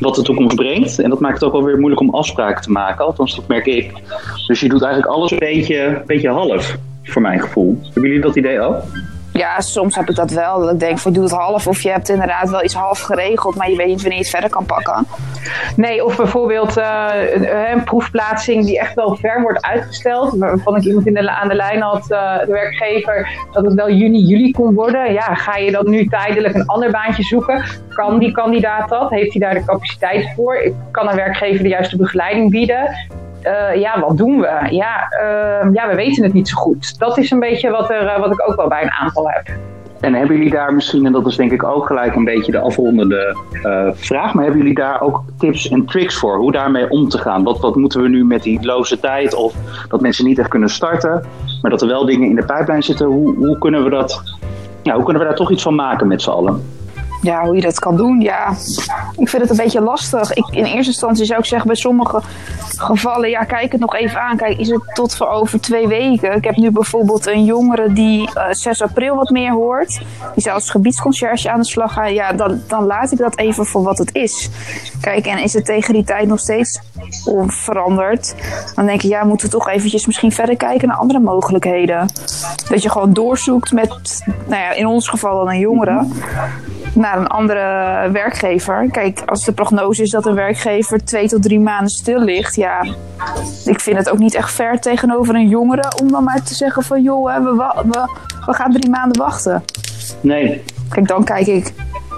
[0.00, 0.98] wat de toekomst brengt.
[0.98, 3.04] En dat maakt het ook wel weer moeilijk om afspraken te maken.
[3.04, 3.92] Althans, dat merk ik.
[4.46, 7.78] Dus je doet eigenlijk alles een beetje, een beetje half, voor mijn gevoel.
[7.82, 8.82] Hebben jullie dat idee ook?
[9.36, 10.60] Ja, soms heb ik dat wel.
[10.60, 11.66] Dat ik denk van doe het half.
[11.66, 14.32] Of je hebt inderdaad wel iets half geregeld, maar je weet niet wanneer je het
[14.32, 15.06] verder kan pakken.
[15.76, 20.38] Nee, of bijvoorbeeld eh, een, een proefplaatsing die echt wel ver wordt uitgesteld.
[20.38, 23.90] Waarvan ik iemand in de, aan de lijn had, eh, de werkgever, dat het wel
[23.90, 25.12] juni, juli kon worden.
[25.12, 27.64] Ja, ga je dan nu tijdelijk een ander baantje zoeken?
[27.88, 29.10] Kan die kandidaat dat?
[29.10, 30.72] Heeft hij daar de capaciteit voor?
[30.90, 32.96] Kan een werkgever de juiste begeleiding bieden?
[33.42, 34.66] Eh, ja, wat doen we?
[34.70, 36.98] Ja, eh, ja, we weten het niet zo goed.
[36.98, 39.48] Dat is een beetje wat, er, eh, wat ik ook wel bij een aantal heb.
[40.00, 42.58] En hebben jullie daar misschien, en dat is denk ik ook gelijk een beetje de
[42.58, 47.08] afrondende eh, vraag, maar hebben jullie daar ook tips en tricks voor hoe daarmee om
[47.08, 47.42] te gaan?
[47.42, 49.54] Wat, wat moeten we nu met die loze tijd of
[49.88, 51.24] dat mensen niet echt kunnen starten,
[51.62, 53.06] maar dat er wel dingen in de pijplijn zitten?
[53.06, 54.22] Hoe, hoe, kunnen, we dat,
[54.82, 56.62] ja, hoe kunnen we daar toch iets van maken met z'n allen?
[57.26, 58.50] Ja, hoe je dat kan doen, ja.
[59.16, 60.32] Ik vind het een beetje lastig.
[60.32, 62.20] Ik, in eerste instantie zou ik zeggen, bij sommige
[62.76, 64.36] gevallen, ja, kijk het nog even aan.
[64.36, 66.36] Kijk, is het tot voor over twee weken?
[66.36, 69.98] Ik heb nu bijvoorbeeld een jongere die eh 6 april wat meer hoort.
[70.34, 72.14] Die zou als gebiedsconciërge aan de slag gaan.
[72.14, 74.48] Ja, dan, dan laat ik dat even voor wat het is.
[75.00, 76.80] Kijk, en is het tegen die tijd nog steeds
[77.24, 78.34] onveranderd?
[78.74, 82.08] Dan denk ik, ja, moeten we toch eventjes misschien verder kijken naar andere mogelijkheden.
[82.68, 86.06] Dat je gewoon doorzoekt met, nou ja, in ons geval dan een jongere
[86.96, 87.60] naar een andere
[88.10, 88.88] werkgever.
[88.90, 92.82] Kijk, als de prognose is dat een werkgever twee tot drie maanden stil ligt, ja,
[93.64, 96.82] ik vind het ook niet echt ver tegenover een jongere om dan maar te zeggen
[96.82, 98.06] van joh, we,
[98.46, 99.64] we gaan drie maanden wachten.
[100.20, 101.72] Nee, Kijk, dan kijk ik,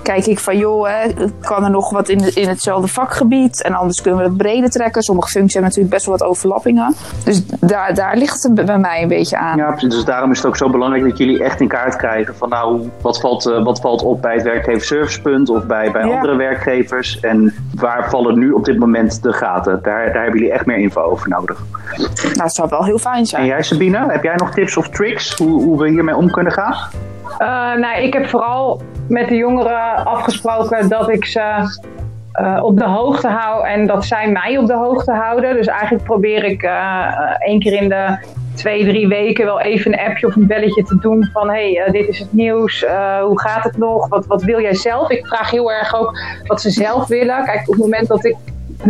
[0.09, 1.09] kijk ik van joh, hè,
[1.41, 4.71] kan er nog wat in, de- in hetzelfde vakgebied en anders kunnen we het breder
[4.71, 5.03] trekken.
[5.03, 6.95] Sommige functies hebben natuurlijk best wel wat overlappingen.
[7.25, 9.57] Dus daar, daar ligt het bij mij een beetje aan.
[9.57, 9.95] Ja, precies.
[9.95, 12.91] dus daarom is het ook zo belangrijk dat jullie echt in kaart krijgen van nou,
[13.01, 16.15] wat valt, eh, wat valt op bij het werkgeverservicepunt of bij, bij Ja.
[16.15, 19.79] andere werkgevers en waar vallen nu op dit moment de gaten?
[19.83, 21.63] Daar, daar hebben jullie echt meer info over nodig.
[22.23, 23.45] Nou, dat zou wel heel fijn En zijn.
[23.47, 26.75] jij Sabine, heb jij nog tips of tricks hoe, hoe we hiermee om kunnen gaan?
[27.39, 31.77] Eh, nou, ik heb vooral met de jongeren afgesproken dat ik ze
[32.33, 35.55] eh, op de hoogte hou en dat zij mij op de hoogte houden.
[35.55, 38.19] Dus eigenlijk probeer ik eh, één keer in de
[38.55, 42.09] twee, drie weken wel even een appje of een belletje te doen van hey, dit
[42.09, 42.85] is het nieuws,
[43.23, 45.11] hoe gaat het nog, wat, wat wil jij zelf?
[45.11, 47.45] Ik vraag heel erg ook wat ze zelf willen.
[47.45, 48.37] Kijk, op het moment dat ik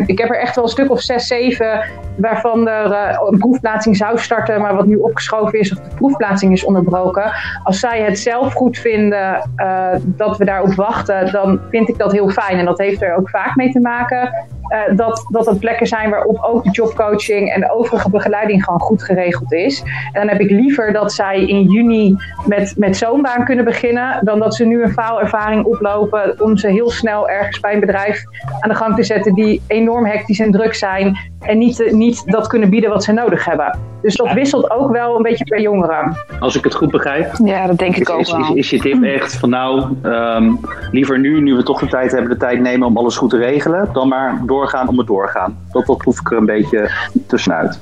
[0.06, 1.84] ik heb er echt wel een stuk of zes, zeven
[2.18, 6.52] waarvan er eh, een proefplaatsing zou starten, maar wat nu opgeschoven is of de proefplaatsing
[6.52, 7.32] is onderbroken.
[7.64, 12.12] Als zij het zelf goed vinden eh, dat we daarop wachten, dan vind ik dat
[12.12, 12.58] heel fijn.
[12.58, 16.10] En dat heeft er ook vaak mee te maken eh, dat, dat er plekken zijn
[16.10, 19.82] waarop ook de jobcoaching en de overige begeleiding gewoon goed geregeld is.
[20.12, 24.24] En dan heb ik liever dat zij in juni met, met zo'n baan kunnen beginnen,
[24.24, 28.22] dan dat ze nu een faalervaring oplopen om ze heel snel ergens bij een bedrijf
[28.60, 32.22] aan de gang te zetten die enorm hectisch en druk zijn en niet, eh, niet
[32.26, 33.78] dat kunnen bieden wat ze nodig hebben.
[34.02, 36.16] Dus dat wisselt ook wel een beetje per jongeren.
[36.40, 38.54] Als ik het goed begrijp, Ja, dat denk ik is, ook is, is, wel.
[38.54, 40.52] is je tip echt van nou, ehm,
[40.90, 43.36] liever nu, nu we toch de tijd hebben, de tijd nemen om alles goed te
[43.36, 45.58] regelen, dan maar doorgaan om het doorgaan.
[45.72, 46.90] Dat, dat proef ik er een beetje
[47.26, 47.80] tussenuit.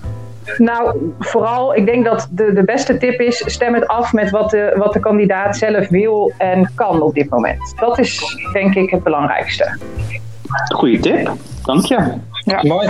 [0.59, 4.51] Nou, vooral, ik denk dat de, de beste tip is: stem het af met wat
[4.51, 7.75] de, wat de kandidaat zelf wil en kan op dit moment.
[7.81, 9.79] Dat is denk ik het belangrijkste.
[10.75, 11.33] Goeie tip,
[11.65, 12.13] dank je.
[12.63, 12.89] Mooi.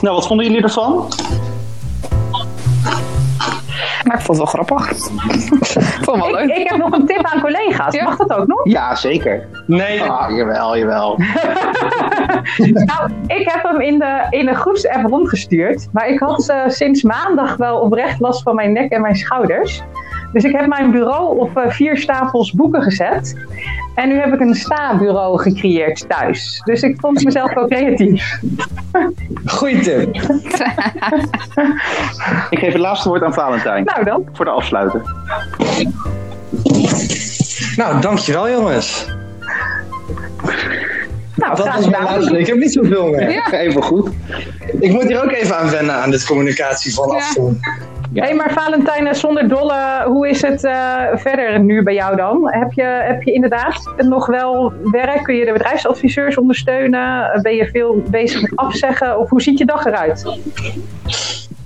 [0.00, 1.08] Nou, wat vonden jullie ervan?
[4.04, 4.90] Maar ik vond het wel grappig.
[4.90, 4.96] ik
[6.04, 6.56] vond het wel leuk.
[6.56, 7.94] ik heb nog een tip aan collega's.
[7.94, 8.04] Ja.
[8.04, 8.60] Mag dat ook nog?
[8.64, 9.48] Ja, zeker.
[9.66, 11.16] Nee, Ah, jawel, jawel.
[12.58, 15.88] Nou, ik heb hem in de, in de groepsapp rondgestuurd.
[15.92, 19.82] Maar ik had eh, sinds maandag wel oprecht last van mijn nek en mijn schouders.
[20.32, 23.36] Dus ik heb mijn bureau op eh, vier stapels boeken gezet.
[23.94, 26.60] En nu heb ik een sta-bureau gecreëerd thuis.
[26.64, 28.40] Dus ik vond mezelf wel creatief.
[29.44, 30.16] goeie tip.
[32.50, 33.84] Ik geef het laatste woord aan Valentijn.
[33.84, 34.24] Nou dan.
[34.32, 35.02] Voor de afsluiten.
[37.76, 39.06] Nou, dankjewel jongens.
[41.34, 42.38] Nou, Dat was mijn laatste.
[42.38, 43.30] Ik heb niet zoveel meer.
[43.30, 43.52] Ja.
[43.52, 44.08] Even goed.
[44.80, 47.14] Ik moet hier ook even aan wennen aan dit communicatie van Ja.
[47.14, 47.58] afstand.
[48.12, 48.24] Ja.
[48.24, 52.52] Hé, maar Valentijn, eh, zonder dolle, hoe is het eh, verder nu bij jou dan?
[52.52, 55.22] Heb je, heb je inderdaad nog wel werk?
[55.22, 57.40] Kun je de bedrijfsadviseurs ondersteunen?
[57.42, 59.18] Ben je veel bezig met afzeggen?
[59.18, 60.24] Of hoe ziet je dag eruit?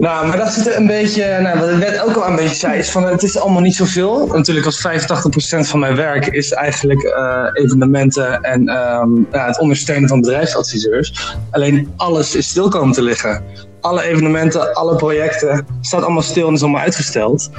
[0.02, 2.54] Nou, maar dat zit er een beetje, nou, wat ik net ook al een beetje
[2.54, 4.26] zei, is van het is allemaal niet zoveel.
[4.26, 10.08] Natuurlijk als 85% van mijn werk is eigenlijk eh, evenementen en ehm, ja, het ondersteunen
[10.08, 11.36] van bedrijfsadviseurs.
[11.50, 13.44] Alleen alles is stil komen te liggen.
[13.82, 17.50] Alle evenementen, alle projecten, staat allemaal stil en is allemaal uitgesteld.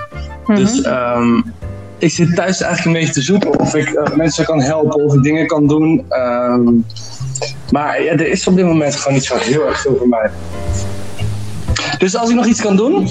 [0.48, 1.42] Dus ehm,
[1.98, 5.14] ik zit thuis eigenlijk een beetje te zoeken of ik eh, mensen kan helpen, of
[5.14, 6.06] ik dingen kan doen.
[6.10, 6.64] Ehm,
[7.72, 10.32] maar ja, er is op dit moment gewoon niet zo heel erg veel voor mij.
[11.98, 13.10] Dus als ik nog iets kan doen,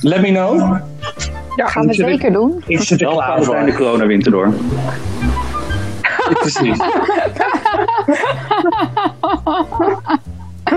[0.00, 0.76] let me know.
[1.56, 2.64] Ja, gaan we zeker doen.
[2.66, 3.64] Ik zit er Wel klaar voor.
[3.64, 4.54] de coronawinter door.
[6.40, 6.78] Precies.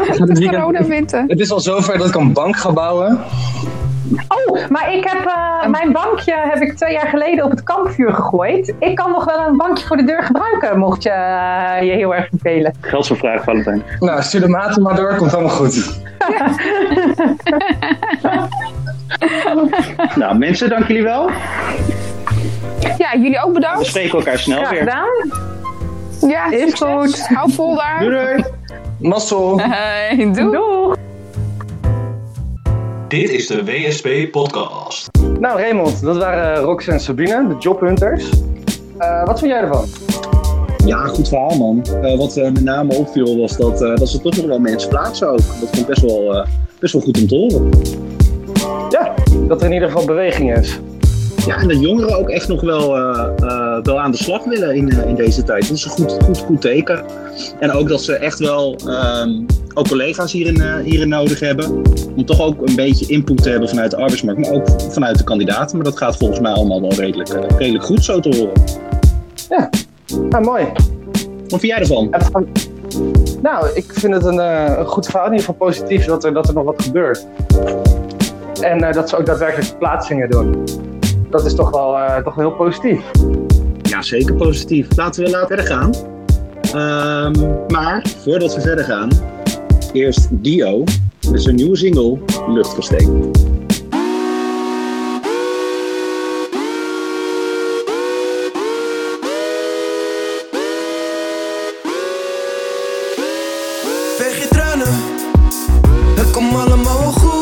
[0.50, 1.24] Corona winter.
[1.28, 3.20] Het is al zover dat ik een bank ga bouwen.
[4.28, 8.14] Oh, maar ik heb eh, mijn bankje heb ik twee jaar geleden op het kampvuur
[8.14, 8.74] gegooid.
[8.80, 12.16] Ik kan nog wel een bankje voor de deur gebruiken, mocht je eh, je heel
[12.16, 12.74] erg vervelen.
[12.82, 13.84] Geldsvervraag, Valentijn.
[14.00, 16.00] Nou, stuur de maten maar door, komt allemaal goed.
[20.16, 21.30] Nou, mensen, dank jullie wel.
[22.98, 23.86] Ja, jullie ook We bedankt.
[23.86, 24.80] spreken elkaar snel Graag weer.
[24.80, 25.08] gedaan.
[26.30, 26.80] Ja, Is succes.
[26.80, 27.28] goed.
[27.28, 28.00] Hou vol daar.
[28.00, 28.44] Doei doei.
[29.00, 29.60] Mazzel.
[29.60, 30.52] Hey, doei.
[30.52, 30.96] Doeg.
[33.08, 35.10] Dit is de WSP Podcast.
[35.40, 38.30] Nou Raymond, dat waren Rox en Sabine, de jobhunters.
[38.98, 39.86] Eh, wat vind jij ervan?
[40.86, 41.82] Ja, goed verhaal man.
[42.02, 44.90] Eh, wat eh, met name opviel was dat, eh, dat ze toch nog wel mensen
[44.90, 45.38] plaatsen ook.
[45.38, 46.48] Dat vond ik best wel, eh,
[46.80, 47.70] best wel goed om te horen.
[48.90, 49.14] Ja,
[49.48, 50.80] dat er in ieder geval beweging is.
[51.46, 54.76] Ja, en dat jongeren ook echt nog wel, eh, eh, wel aan de slag willen
[54.76, 55.68] in, eh, in deze tijd.
[55.68, 57.06] Dat is een goed, goed, goed teken.
[57.60, 59.42] En ook dat ze echt wel ehm,
[59.74, 61.82] ook collega's hierin, eh, hierin nodig hebben.
[62.16, 65.24] Om toch ook een beetje input te hebben vanuit de arbeidsmarkt, maar ook vanuit de
[65.24, 65.76] kandidaten.
[65.76, 68.64] Maar dat gaat volgens mij allemaal wel redelijk, eh, redelijk goed zo te horen.
[70.30, 70.66] Nou, mooi.
[71.48, 72.10] Wat vind jij ervan?
[73.42, 76.34] Nou, ik vind het een, eh, een goed verhaal, in ieder geval positief dat er,
[76.34, 77.28] dat er nog wat gebeurt.
[78.62, 80.64] En eh, dat ze ook daadwerkelijk plaatsingen doen.
[81.30, 83.02] Dat is toch wel, eh, toch wel heel positief.
[83.98, 84.88] Ja, zeker positief.
[84.96, 85.94] Laten we laten verder gaan.
[86.62, 89.10] Ehm, maar voordat we verder gaan,
[89.94, 90.84] eerst Dio
[91.32, 93.32] met zijn nieuwe single Luchtkasteel.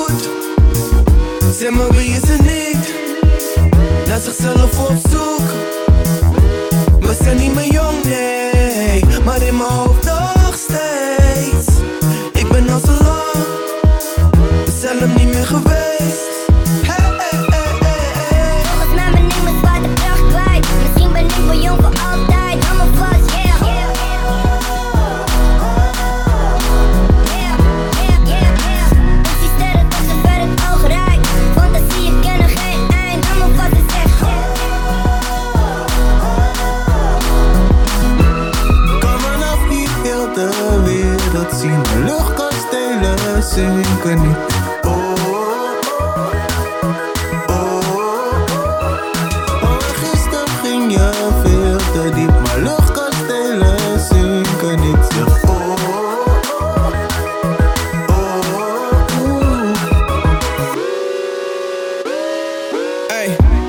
[0.08, 0.30] Het.
[1.56, 2.94] Zeg maar wie is er niet,
[4.08, 5.15] naar zichzelf op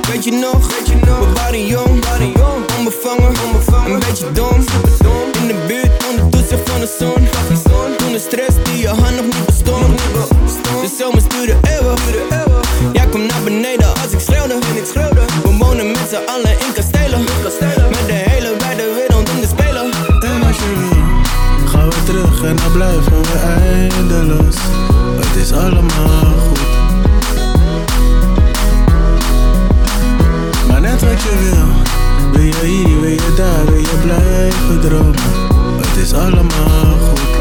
[0.08, 0.78] weet je nog?
[0.78, 1.18] Weet je nog?
[1.18, 2.64] We waren jong, waren jong.
[2.78, 3.90] Onbevangen, onbevangen.
[3.92, 4.64] een beetje dom.
[5.40, 7.28] In de buurt onder toezicht van de zon.
[7.96, 9.64] Toen de stress die je hand nog niet.
[10.80, 12.00] De zomer stuurde eeuwig.
[12.92, 14.58] Jij kwam naar beneden als ik schreeuwde.
[15.42, 17.20] We wonen met z'n allen in kastelen.
[17.90, 19.90] Met de hele wijde wereld om te spelen.
[20.20, 24.56] En als je wil, gaan we terug en dan blijven we eindeloos.
[25.20, 26.35] Het is allemaal
[31.16, 31.68] wat je wil,
[32.32, 35.14] wil je hier, wil je daar, wil je blijven dromen.
[35.80, 37.36] Het is allemaal goed.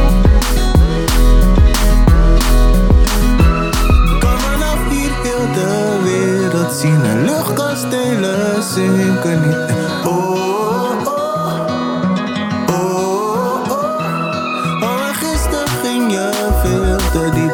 [4.20, 9.74] Kan vanaf hier heel de wereld zien en luchtkastelen zinken niet.
[10.06, 10.34] Oh,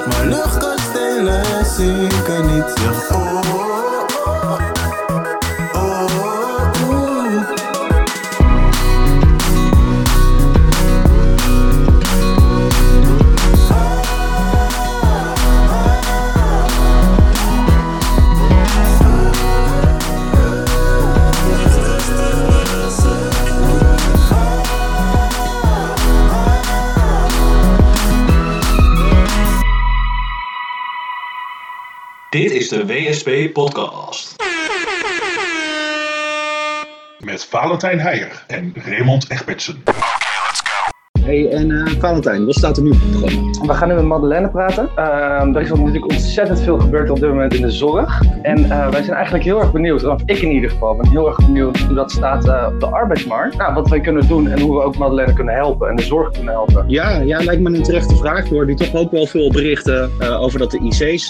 [0.08, 2.74] maar luchtkastelen zinken niet.
[3.12, 3.31] Oh, oh,
[32.72, 34.36] de WSP Podcast.
[37.20, 39.84] Met Valentijn Heijer en Raymond Egbertsen.
[41.24, 43.52] Hey, en eh, Valentijn, wat staat er nu op het programma?
[43.62, 44.90] We gaan nu met Madeleine praten.
[44.96, 48.22] Ehm, er is natuurlijk ontzettend veel gebeurd op dit moment in de zorg.
[48.42, 51.28] En eh, wij zijn eigenlijk heel erg benieuwd, of ik in ieder geval ben heel
[51.28, 53.58] erg benieuwd hoe dat staat eh, op de arbeidsmarkt.
[53.58, 56.32] Nou, wat wij kunnen doen en hoe we ook Madeleine kunnen helpen en de zorg
[56.32, 56.84] kunnen helpen.
[56.88, 58.48] Ja, ja, lijkt me een terechte vraag.
[58.48, 61.28] Er worden toch ook wel veel berichten over dat de IC's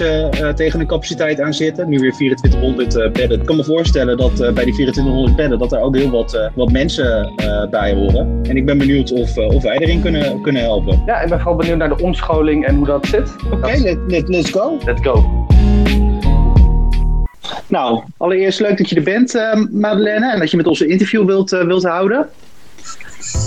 [0.56, 1.90] tegen een capaciteit aan zitten.
[1.90, 3.40] Nu weer 2400 eh, bedden.
[3.40, 6.72] Ik kan me voorstellen dat bij die 2400 bedden dat er ook heel wat, wat
[6.72, 7.34] mensen
[7.70, 8.40] bij horen.
[8.44, 11.04] En ik ben benieuwd of, of wij erin kunnen, kunnen helpen.
[11.06, 13.36] Ja, ik ben vooral benieuwd naar de omscholing en hoe dat zit.
[13.52, 14.78] Oké, let, let, let's go.
[14.86, 15.46] Let's go.
[17.68, 20.32] Nou, allereerst leuk dat je er bent, eh, Madeleine.
[20.32, 22.30] En dat je met ons een interview wilt, eh, wilt houden.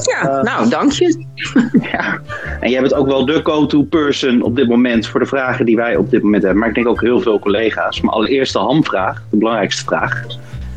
[0.03, 1.25] Ja, nou, dank je.
[1.93, 2.21] Ja.
[2.61, 5.77] En jij bent ook wel de go-to person op dit moment voor de vragen die
[5.77, 6.61] wij op dit moment hebben.
[6.61, 8.01] Maar ik denk ook heel veel collega's.
[8.01, 10.23] Maar allereerst de hamvraag, de belangrijkste vraag.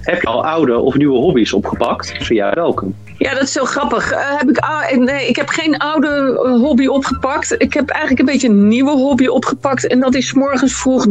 [0.01, 2.15] Heb je al oude of nieuwe hobby's opgepakt?
[2.19, 2.85] Zo ja, welke?
[3.17, 4.11] Ja, dat is zo grappig.
[4.11, 7.55] Eh, heb ik, ah, nee, ik heb geen oude eh, hobby opgepakt.
[7.57, 9.87] Ik heb eigenlijk een beetje een nieuwe hobby opgepakt.
[9.87, 11.07] En dat is morgens vroeg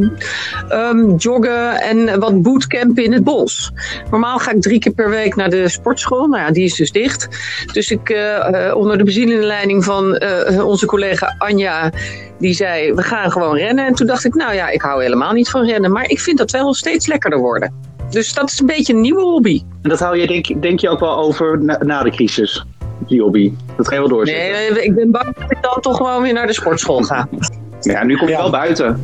[0.68, 3.72] ehm, joggen en wat bootcampen in het bos.
[4.10, 6.26] Normaal ga ik drie keer per week naar de sportschool.
[6.26, 7.28] Nou ja, die is dus dicht.
[7.72, 8.16] Dus ik,
[8.74, 10.22] onder de bezielende van
[10.62, 11.90] onze collega Anja,
[12.38, 13.86] die zei, we gaan gewoon rennen.
[13.86, 15.92] En toen dacht ik, nou ja, ik hou helemaal niet van rennen.
[15.92, 17.95] Maar ik vind dat wel steeds lekkerder worden.
[18.10, 19.62] Dus dat is een beetje een nieuwe hobby.
[19.82, 22.64] En dat hou je denk, denk je ook wel over na, na de crisis,
[23.06, 23.52] die hobby.
[23.76, 24.74] Dat ga je wel doorzetten.
[24.74, 27.28] Nee, ik ben bang dat ik dan toch gewoon weer naar de sportschool ga.
[27.80, 28.38] Ja, nu kom je Ja.
[28.40, 29.00] wel buiten.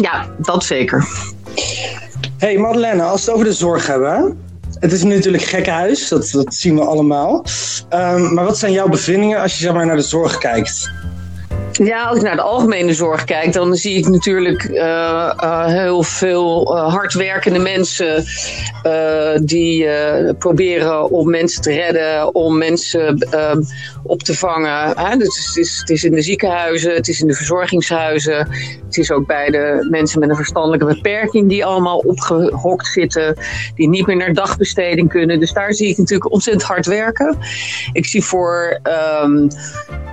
[0.00, 1.06] Ja, dat zeker.
[2.38, 4.38] Hey Madeleine, als we het over de zorg hebben.
[4.78, 7.44] Het is natuurlijk gekkenhuis, dat, dat zien we allemaal.
[7.88, 10.90] Ehm, maar wat zijn jouw bevindingen als je zeg maar, naar de zorg kijkt?
[11.72, 16.02] Ja, als ik naar de algemene zorg kijk, dan zie ik natuurlijk eh, eh, heel
[16.02, 18.24] veel eh, hardwerkende mensen
[19.44, 19.86] die
[20.34, 23.56] proberen om mensen te redden, om mensen eh,
[24.02, 24.98] op te vangen.
[24.98, 25.16] Hè?
[25.16, 28.48] Dus het, is, het is in de ziekenhuizen, het is in de verzorgingshuizen,
[28.86, 33.36] het is ook bij de mensen met een verstandelijke beperking die allemaal opgehokt zitten,
[33.74, 35.40] die niet meer naar dagbesteding kunnen.
[35.40, 37.38] Dus daar zie ik natuurlijk ontzettend hard werken.
[37.92, 39.48] Ik zie voor ehm,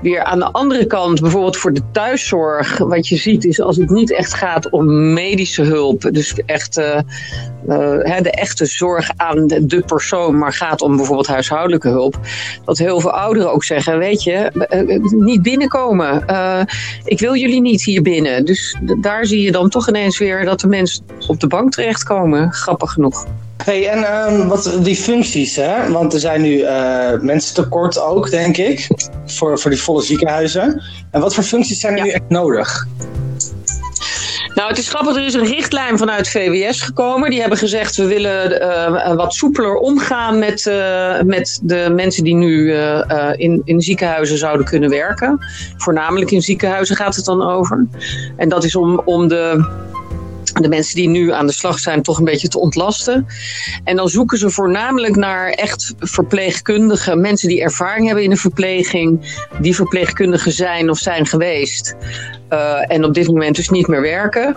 [0.01, 3.89] weer aan de andere kant, bijvoorbeeld voor de thuiszorg, wat je ziet is als het
[3.89, 6.97] niet echt gaat om medische hulp, dus echt eh,
[7.67, 12.19] eh, de echte zorg aan de, persoon, maar gaat om bijvoorbeeld huishoudelijke hulp,
[12.65, 16.25] dat heel veel ouderen ook zeggen, weet je, eh, niet binnenkomen.
[17.03, 18.45] Ik wil jullie niet hier binnen.
[18.45, 22.51] Dus daar zie je dan toch ineens weer dat de mensen op de bank terechtkomen,
[22.53, 23.25] grappig genoeg.
[23.57, 25.91] Hey, en ehm, wat die functies, hè?
[25.91, 28.87] Want er zijn nu eh, mensen tekort ook, denk ik,
[29.25, 30.81] voor, voor die volle ziekenhuizen.
[31.11, 32.87] En wat voor functies zijn er nu echt nodig?
[34.55, 37.29] Nou, het is grappig, er is een richtlijn vanuit VWS gekomen.
[37.29, 42.35] Die hebben gezegd, we willen eh, wat soepeler omgaan met, eh, met de mensen die
[42.35, 45.45] nu eh, eh, in, in ziekenhuizen zouden kunnen werken.
[45.77, 47.85] Voornamelijk in ziekenhuizen gaat het dan over.
[48.37, 49.65] En dat is om, om de,
[50.61, 53.25] de mensen die nu aan de slag zijn toch een beetje te ontlasten.
[53.83, 59.35] En dan zoeken ze voornamelijk naar echt verpleegkundigen, mensen die ervaring hebben in de verpleging,
[59.61, 61.95] die verpleegkundigen zijn of zijn geweest.
[62.49, 64.55] Eh, en op dit moment dus niet meer werken.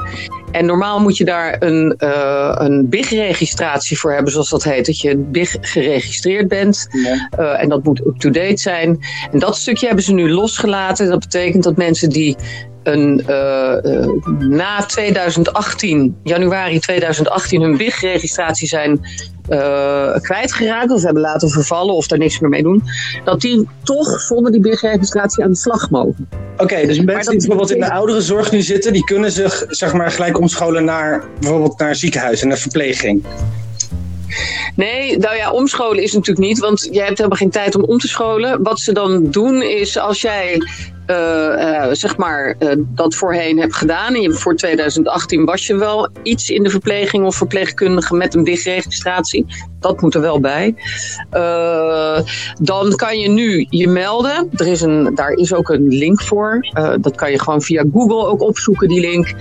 [0.52, 4.86] En normaal moet je daar een, eh, een BIG-registratie voor hebben, zoals dat heet.
[4.86, 6.88] Dat je BIG geregistreerd bent.
[7.30, 8.98] Eh, en dat moet up-to-date zijn.
[9.32, 11.08] En dat stukje hebben ze nu losgelaten.
[11.08, 12.36] Dat betekent dat mensen die
[12.82, 13.22] een,
[14.38, 19.00] na 2018, januari 2018, hun BIG-registratie zijn
[19.48, 22.82] eh, kwijtgeraakt of hebben laten vervallen of daar niks meer mee doen,
[23.24, 26.28] dat die toch zonder die BIG-registratie aan de slag mogen.
[26.56, 29.92] Oké, dus mensen dat- die bijvoorbeeld in de ouderenzorg nu zitten, die kunnen zich zeg
[29.92, 33.24] maar, gelijk omscholen naar bijvoorbeeld naar ziekenhuis en naar verpleging.
[34.76, 37.98] Nee, nou ja, omscholen is natuurlijk niet, want jij hebt helemaal geen tijd om om
[37.98, 38.62] te scholen.
[38.62, 40.60] Wat ze dan doen is als jij
[41.06, 46.08] eh, zeg maar eh, dat voorheen hebt gedaan en je, voor 2018 was je wel
[46.22, 49.46] iets in de verpleging of verpleegkundige met een BIG-registratie.
[49.80, 50.74] Dat moet er wel bij.
[52.60, 54.50] Dan kan je nu je melden.
[54.56, 56.66] Er is een, daar is ook een link voor.
[57.00, 59.34] Dat kan je gewoon via Google ook opzoeken, die link.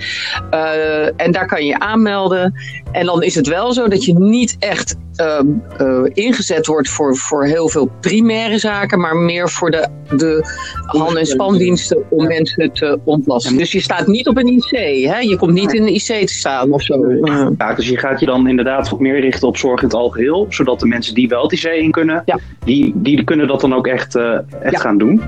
[1.16, 2.54] En daar kan je aanmelden.
[2.92, 5.46] En dan is het wel zo dat je niet echt ehm,
[5.78, 10.44] eh, ingezet wordt voor, voor heel veel primaire zaken, maar meer voor de, de
[10.86, 13.56] hand- en kraamdiensten om mensen te ontlasten.
[13.56, 14.70] Dus je staat niet op een IC,
[15.06, 15.18] hè?
[15.18, 17.12] je komt niet in een IC te staan of zo.
[17.58, 20.46] Ja, dus je gaat je dan inderdaad meer richten op zorg in het algeheel.
[20.48, 22.24] Zodat de mensen die wel het IC in kunnen,
[22.64, 25.22] die, die kunnen dat dan ook echt, eh, echt gaan doen.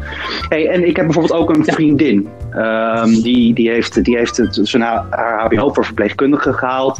[0.48, 2.28] Hey, en ik heb bijvoorbeeld ook een vriendin.
[2.50, 6.98] Ehm, die, die heeft, die heeft het, zijn haar HBO voor verpleegkundige gehaald.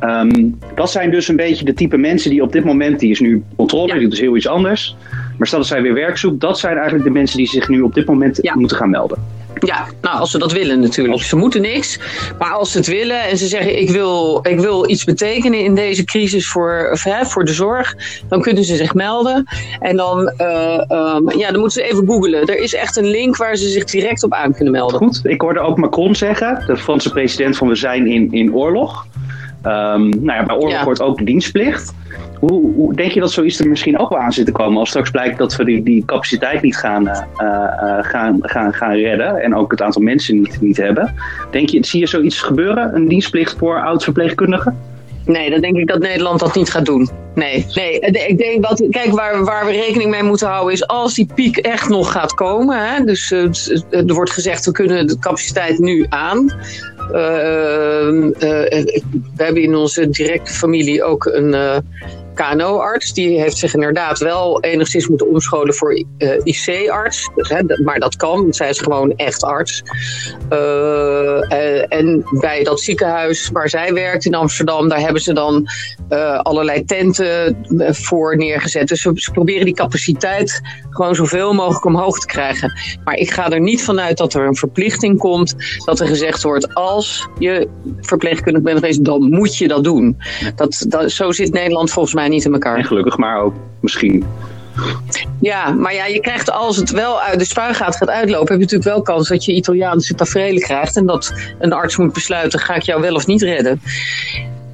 [0.00, 3.20] Ehm, dat zijn dus een beetje de type mensen die op dit moment, die is
[3.20, 4.96] nu controle, die doet dus heel iets anders.
[5.38, 7.80] Maar stel dat zij weer werk zoekt, dat zijn eigenlijk de mensen die zich nu
[7.80, 9.18] op dit moment moeten gaan melden.
[9.66, 11.22] Ja, nou, als ze dat willen natuurlijk.
[11.22, 11.98] Ze moeten niks.
[12.38, 15.74] Maar als ze het willen en ze zeggen: ik wil, ik wil iets betekenen in
[15.74, 17.94] deze crisis voor, of, hè, voor de zorg,
[18.28, 19.44] dan kunnen ze zich melden.
[19.80, 22.46] En dan, eh, ehm, ja, dan moeten ze even googlen.
[22.46, 24.98] Er is echt een link waar ze zich direct op aan kunnen melden.
[24.98, 29.06] Goed, ik hoorde ook Macron zeggen, de Franse president, van we zijn in, in oorlog.
[29.62, 31.94] Ehm, nou ja, bij oorlog hoort ook de dienstplicht.
[32.38, 34.88] Hoe, hoe denk je dat zoiets er misschien ook wel aan zit te komen als
[34.88, 39.42] straks blijkt dat we die, die capaciteit niet gaan, eh, eh, gaan, gaan, gaan redden
[39.42, 41.14] en ook het aantal mensen niet, niet hebben?
[41.50, 44.76] Denk je, zie je zoiets gebeuren, een dienstplicht voor oud-verpleegkundigen?
[45.28, 47.08] Nee, dan denk ik dat Nederland dat niet gaat doen.
[47.34, 48.00] Nee, nee.
[48.00, 51.28] eh, ik denk dat, kijk, waar, waar we rekening mee moeten houden is als die
[51.34, 52.88] piek echt nog gaat komen.
[52.94, 56.52] Hè, dus eh, s- er wordt gezegd, we kunnen de capaciteit nu aan.
[57.12, 58.84] Eh, eh, eh,
[59.36, 61.76] we hebben in onze directe familie ook een eh,
[62.38, 63.12] KNO-arts.
[63.12, 67.30] Die heeft zich inderdaad wel enigszins moeten omscholen voor eh, IC-arts.
[67.34, 69.82] Dus, maar dat kan, want zij is gewoon echt arts.
[70.48, 75.66] Eh, eh, en bij dat ziekenhuis waar zij werkt in Amsterdam, daar hebben ze dan
[76.42, 77.56] allerlei tenten
[77.90, 78.88] voor neergezet.
[78.88, 80.60] Dus ze, ze proberen die capaciteit
[80.90, 82.72] gewoon zoveel mogelijk omhoog te krijgen.
[83.04, 86.74] Maar ik ga er niet vanuit dat er een verplichting komt dat er gezegd wordt:
[86.74, 87.68] als je
[88.00, 90.16] verpleegkundig bent geweest, dan moet je dat doen.
[90.54, 92.76] Dat, dat, zo zit Nederland volgens mij niet in elkaar.
[92.76, 94.24] En gelukkig maar ook misschien.
[95.40, 98.64] Ja, maar ja, je krijgt als het wel uit de spuigaat gaat uitlopen, heb je
[98.64, 102.74] natuurlijk wel kans dat je Italiaanse tafereelen krijgt en dat een arts moet besluiten: ga
[102.74, 103.80] ik jou wel of niet redden?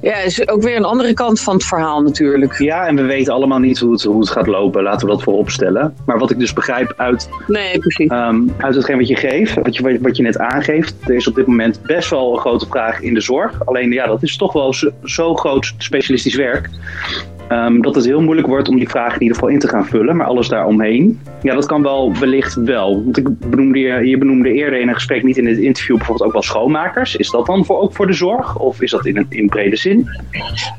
[0.05, 2.59] Ja, is ook weer een andere kant van het verhaal natuurlijk.
[2.59, 4.83] Ja, en we weten allemaal niet hoe het, hoe het gaat lopen.
[4.83, 5.95] Laten we dat voorop stellen.
[6.05, 8.09] Maar wat ik dus begrijp uit, nee, precies.
[8.09, 10.95] ehm, uit hetgeen wat je geeft, wat je, wat je net aangeeft.
[11.03, 13.65] Er is op dit moment best wel een grote vraag in de zorg.
[13.65, 16.69] Alleen ja, dat is toch wel zo, zo groot specialistisch werk.
[17.47, 19.85] Ehm, dat het heel moeilijk wordt om die vraag in ieder geval in te gaan
[19.85, 20.15] vullen.
[20.15, 23.03] Maar alles daaromheen, ja, dat kan wel wellicht wel.
[23.03, 26.33] Want ik benoemde, je benoemde eerder in een gesprek, niet in het interview, bijvoorbeeld ook
[26.33, 27.15] wel schoonmakers.
[27.15, 28.59] Is dat dan voor, ook voor de zorg?
[28.59, 30.09] Of is dat in, een- in brede zin?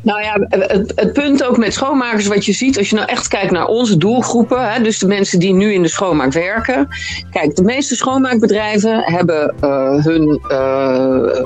[0.02, 3.28] Nou ja, het, het punt ook met schoonmakers, wat je ziet, als je nou echt
[3.28, 6.88] kijkt naar onze doelgroepen, hè, dus de mensen die nu in de schoonmaak werken.
[7.30, 10.40] Kijk, de meeste schoonmaakbedrijven hebben eh, hun.
[10.48, 11.44] eh,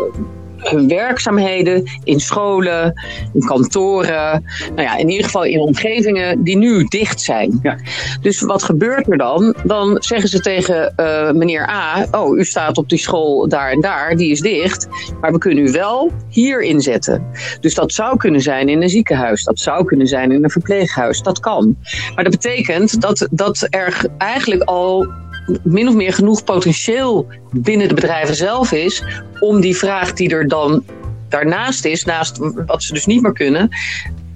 [0.63, 2.95] hun werkzaamheden in scholen,
[3.33, 4.45] in kantoren,
[4.75, 7.79] nou ja, in ieder geval in omgevingen die nu dicht zijn.
[8.21, 9.55] Dus wat gebeurt er dan?
[9.65, 13.81] Dan zeggen ze tegen eh, meneer A: Oh, u staat op die school daar en
[13.81, 14.89] daar, die is dicht,
[15.21, 17.27] maar we kunnen u wel hier inzetten.
[17.61, 21.23] Dus dat zou kunnen zijn in een ziekenhuis, dat zou kunnen zijn in een verpleeghuis,
[21.23, 21.77] dat kan.
[22.15, 25.09] Maar dat betekent dat, dat er eigenlijk al
[25.63, 29.05] min of meer genoeg potentieel binnen de bedrijven zelf is
[29.41, 30.85] om die vraag die er dan
[31.29, 33.69] daarnaast is, naast wat ze dus niet meer kunnen,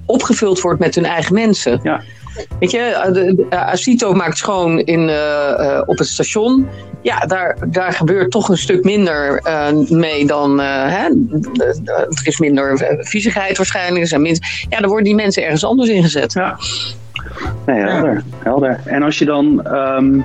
[0.07, 1.81] opgevuld wordt met hun eigen mensen.
[1.83, 2.03] Ja.
[2.61, 6.69] Weet je, de, de- Acito maakt schoon in, eh, eh, op het station.
[7.03, 10.61] Ja, daar, daar gebeurt toch een stuk minder eh, mee dan.
[10.61, 11.09] hè?
[11.85, 14.07] er is minder viezigheid waarschijnlijk.
[14.07, 14.25] Zijn
[14.69, 16.33] ja, dan worden die mensen ergens anders ingezet.
[16.33, 16.59] Ja.
[17.67, 18.81] Nee, helder, helder.
[18.85, 20.21] En als je dan ehm,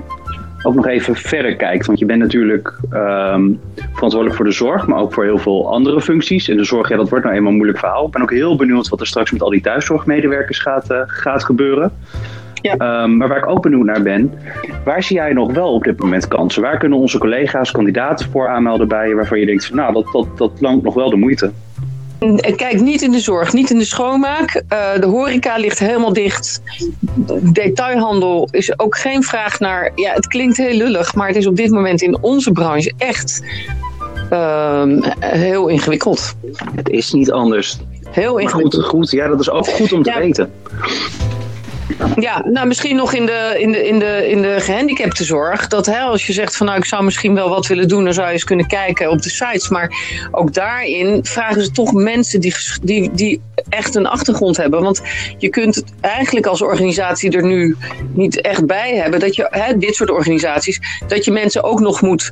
[0.63, 4.99] ook nog even verder kijkt, want je bent natuurlijk ehm, verantwoordelijk voor de zorg, maar
[4.99, 6.49] ook voor heel veel andere functies.
[6.49, 8.05] En de zorg, ja, dat wordt nou eenmaal een moeilijk verhaal.
[8.05, 11.43] Ik ben ook heel benieuwd wat er straks met al die thuiszorgmedewerkers gaat, eh, gaat
[11.43, 11.91] gebeuren.
[12.61, 14.33] Ehm, maar waar ik ook benieuwd naar ben,
[14.83, 16.61] waar zie jij nog wel op dit moment kansen?
[16.61, 20.07] Waar kunnen onze collega's kandidaten voor aanmelden bij je, waarvan je denkt, van, nou, dat,
[20.11, 21.51] dat, dat langt nog wel de moeite?
[22.55, 24.63] Kijk, niet in de zorg, niet in de schoonmaak.
[24.67, 26.61] Eh, de horeca ligt helemaal dicht.
[27.41, 29.91] Detailhandel is ook geen vraag naar.
[29.95, 33.43] Ja, het klinkt heel lullig, maar het is op dit moment in onze branche echt
[34.29, 36.35] ehm, heel ingewikkeld.
[36.75, 37.77] Het is niet anders.
[38.09, 38.83] Heel ingewikkeld.
[38.83, 40.17] goed, goed, ja, dat is ook goed om te Ja.
[40.19, 40.51] weten.
[42.15, 45.67] Ja, nou misschien nog in de, in de, in de, in de gehandicaptenzorg.
[45.67, 48.13] Dat hè, als je zegt van nou ik zou misschien wel wat willen doen, dan
[48.13, 49.69] zou je eens kunnen kijken op de sites.
[49.69, 49.91] Maar
[50.31, 54.81] ook daarin vragen ze toch mensen die, die, die echt een achtergrond hebben.
[54.81, 55.01] Want
[55.37, 57.75] je kunt het eigenlijk als organisatie er nu
[58.13, 59.19] niet echt bij hebben.
[59.19, 62.31] Dat je hè, dit soort organisaties, dat je mensen ook nog moet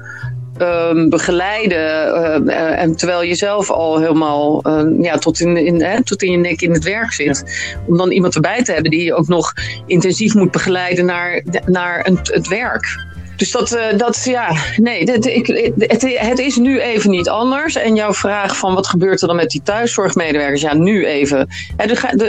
[0.57, 2.13] ehm, begeleiden.
[2.47, 6.31] eh, en terwijl je zelf al helemaal eh, ja, tot, in, in, hè, tot in
[6.31, 7.43] je nek in het werk zit.
[7.87, 9.53] Om dan iemand erbij te hebben die je ook nog
[9.85, 13.05] intensief moet begeleiden naar, naar een, het werk.
[13.37, 15.47] Dus dat, eh, dat ja, nee, ik,
[15.77, 17.75] het, het is nu even niet anders.
[17.75, 20.61] En jouw vraag van wat gebeurt er dan met die thuiszorgmedewerkers?
[20.61, 21.47] Ja, nu even.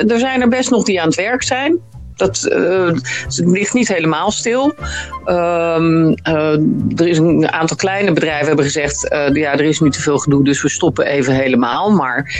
[0.08, 1.80] Er zijn er best nog die aan het werk zijn.
[2.18, 2.86] Dat eh,
[3.24, 4.74] het ligt niet helemaal stil.
[5.24, 6.52] Ehm, eh,
[6.96, 10.18] er is een aantal kleine bedrijven hebben gezegd: eh, ja, er is nu te veel
[10.18, 11.90] gedoe, dus we stoppen even helemaal.
[11.90, 12.34] Maar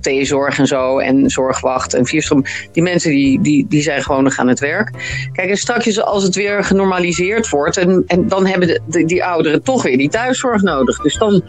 [0.00, 4.38] T-zorg en zo, en zorgwacht en vierstroom, die mensen die, die, die zijn gewoon nog
[4.38, 4.90] aan het werk.
[5.32, 9.24] Kijk, en straks als het weer genormaliseerd wordt, en, en dan hebben de, de- die
[9.24, 11.02] ouderen toch weer die thuiszorg nodig.
[11.02, 11.42] Dus dan,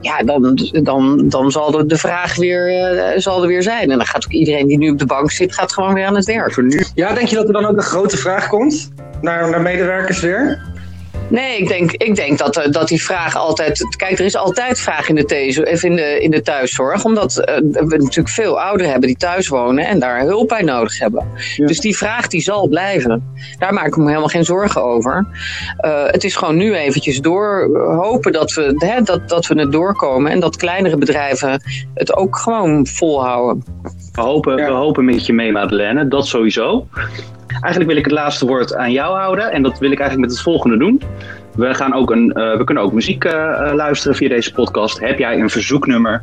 [0.00, 3.90] ja, dan, dan, dan zal de, vraag weer, eh, zal er weer zijn.
[3.90, 6.14] En dan gaat ook iedereen die nu op de bank zit, gaat gewoon weer aan
[6.14, 6.62] het werk.
[6.94, 10.74] Ja, denk je dat er dan ook een grote vraag komt naar, naar medewerkers weer?
[11.28, 13.96] Nee, ik denk, ik denk dat, eh, dat die vraag altijd.
[13.96, 17.04] Kijk, er is altijd vraag in de, of in de, in de thuiszorg.
[17.04, 20.98] Omdat eh, we natuurlijk veel ouderen hebben die thuis wonen en daar hulp bij nodig
[20.98, 21.26] hebben.
[21.56, 23.34] Dus die vraag die zal blijven.
[23.58, 25.26] Daar maak ik me helemaal geen zorgen over.
[25.76, 29.72] Eh, het is gewoon nu eventjes door hopen dat we, hè, dat, dat we het
[29.72, 30.30] doorkomen.
[30.30, 31.62] En dat kleinere bedrijven
[31.94, 33.64] het ook gewoon volhouden.
[34.12, 36.08] We hopen, we hopen met je mee, Madeleine.
[36.08, 36.86] Dat sowieso.
[37.48, 39.52] Eigenlijk wil ik het laatste woord aan jou houden.
[39.52, 41.02] En dat wil ik eigenlijk met het volgende doen.
[41.54, 45.00] We, gaan ook een, eh, we kunnen ook muziek eh, eh, luisteren via deze podcast.
[45.00, 46.22] Heb jij een verzoeknummer?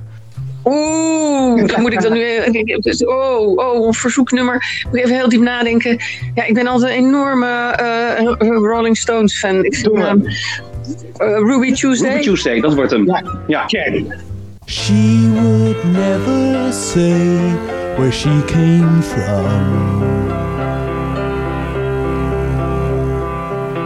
[0.66, 2.82] Oeh, dan moet ik dan nu even.
[2.82, 4.84] dus, Oh, oh, een verzoeknummer.
[4.86, 5.98] Moet ik even heel diep nadenken.
[6.36, 9.64] Ja, ik ben altijd een enorme eh, Rolling Stones fan.
[9.64, 10.20] Ik vind, ehm,
[11.18, 12.12] eh, Ruby Tuesday.
[12.12, 13.18] Ruby Tuesday, dat wordt hem.
[13.48, 13.66] Ja.
[14.66, 17.38] She would never say
[17.98, 20.13] where she came from.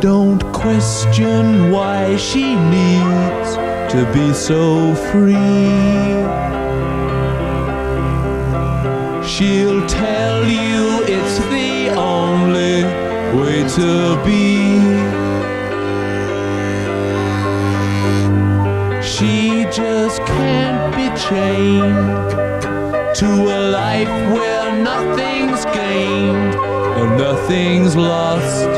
[0.00, 3.56] Don't question why she needs
[3.92, 5.34] to be so free.
[9.26, 12.84] She'll tell you it's the only
[13.40, 14.68] way to be.
[19.02, 22.30] She just can't be chained
[23.16, 28.77] to a life where nothing's gained and nothing's lost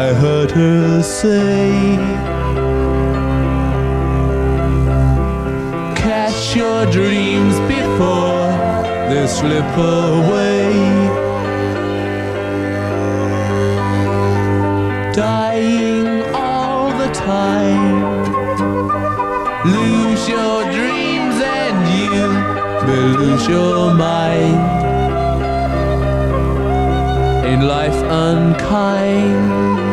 [0.00, 1.96] I heard her say.
[5.94, 8.48] Catch your dreams before
[9.10, 10.72] they slip away.
[15.12, 18.00] Dying all the time.
[19.76, 22.26] Lose your dreams and you
[22.86, 24.80] may lose your mind.
[27.52, 29.89] In life unkind.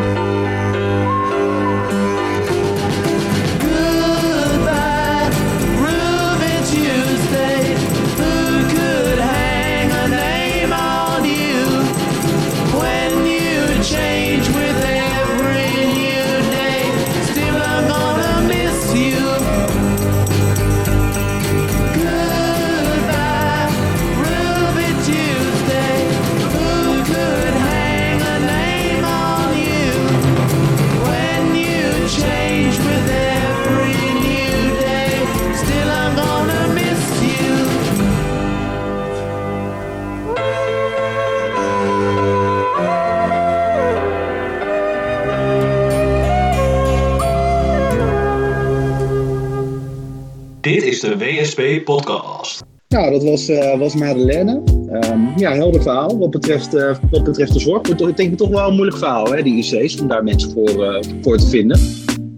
[51.18, 52.64] WSP Podcast.
[52.88, 54.62] Nou, dat was, eh, was Madeleine.
[54.90, 57.82] Ehm, ja, helder verhaal wat betreft, eh, wat betreft de zorg.
[57.82, 60.84] Ik denk ik toch wel een moeilijk verhaal, hè, die IC's, om daar mensen voor,
[60.84, 61.80] eh, voor te vinden.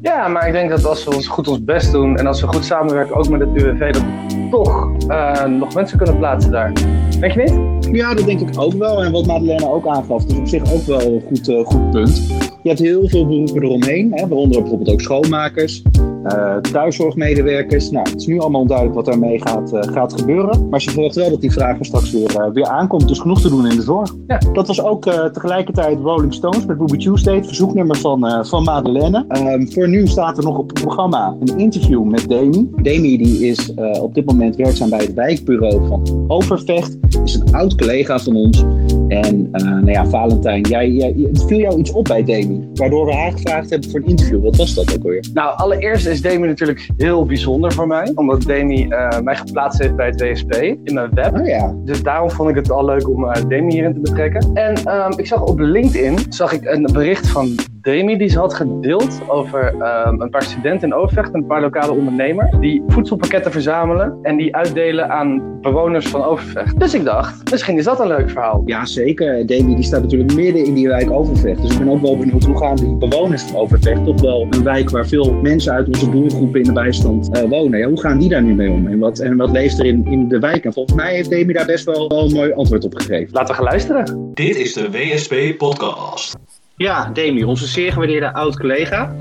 [0.02, 2.46] Ja, maar ik denk dat als we ons goed ons best doen en als we
[2.46, 6.72] goed samenwerken, ook met het UWV, dat we toch eh, nog mensen kunnen plaatsen daar.
[7.20, 7.96] Denk je niet?
[7.96, 9.04] Ja, dat denk ik ook wel.
[9.04, 12.26] En wat Madeleine ook aangaf, is op zich ook wel een goed, goed punt.
[12.62, 15.82] Je hebt heel veel beroepen eromheen, hè, waaronder bijvoorbeeld ook schoonmakers,
[16.22, 17.90] eh, thuiszorgmedewerkers.
[17.90, 20.68] Nou, het is nu allemaal onduidelijk wat daarmee gaat, eh, gaat gebeuren.
[20.68, 23.08] Maar ze verwachten wel dat die vraag er straks weer, eh, weer aankomt.
[23.08, 24.14] Dus genoeg te doen in de zorg.
[24.26, 24.38] Ja.
[24.52, 25.02] Dat was ook
[25.32, 29.24] tegelijkertijd Rolling Stones met Ruby Tuesday, het verzoeknummer van, van Madeleine.
[29.28, 32.70] Ehm, voor nu staat er nog op het programma een interview met Demi.
[32.82, 36.98] Demi die is op dit moment werkzaam bij het wijkbureau van Overvecht.
[37.24, 38.64] Is een oud collega van ons.
[39.10, 42.68] En eh, nou ja, Valentijn, jij, jij, het viel jou iets op bij Demi.
[42.74, 44.42] Waardoor we haar gevraagd hebben voor een interview.
[44.42, 45.24] Wat was dat ook alweer?
[45.34, 48.12] Nou, allereerst is Demi natuurlijk heel bijzonder voor mij.
[48.14, 51.38] Omdat Demi eh, mij geplaatst heeft bij het WSP in mijn web.
[51.38, 51.74] Oh ja.
[51.84, 54.50] Dus daarom vond ik het al leuk om eh, Demi hierin te betrekken.
[54.54, 58.54] En ehm, ik zag op LinkedIn zag ik een bericht van Demi die ze had
[58.54, 63.52] gedeeld over ehm, een paar studenten in Overvecht en een paar lokale ondernemers die voedselpakketten
[63.52, 66.80] verzamelen en die uitdelen aan bewoners van Overvecht.
[66.80, 68.62] Dus ik dacht, misschien is dat een leuk verhaal.
[68.64, 69.46] Ja, zeker.
[69.46, 71.62] Demi die staat natuurlijk midden in die wijk Overvecht.
[71.62, 74.62] Dus ik ben ook wel benieuwd hoe gaan die bewoners van Overvecht, toch wel een
[74.62, 77.78] wijk waar veel mensen uit onze doelgroepen in de bijstand eh, wonen.
[77.78, 78.86] Ja, hoe gaan die daar nu mee om?
[78.86, 80.64] En wat, en wat leeft er in, in de wijk?
[80.64, 83.32] En volgens mij heeft Demi daar best wel, wel een mooi antwoord op gegeven.
[83.32, 84.30] Laten we gaan luisteren.
[84.34, 86.49] Dit is de WSP Podcast.
[86.80, 89.14] Ja, Demi, onze zeer gewaardeerde oud-collega.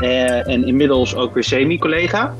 [0.00, 2.34] Eh, en inmiddels ook weer semi-collega.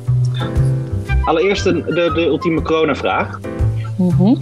[1.24, 3.40] Allereerst de, de, de ultieme coronavraag.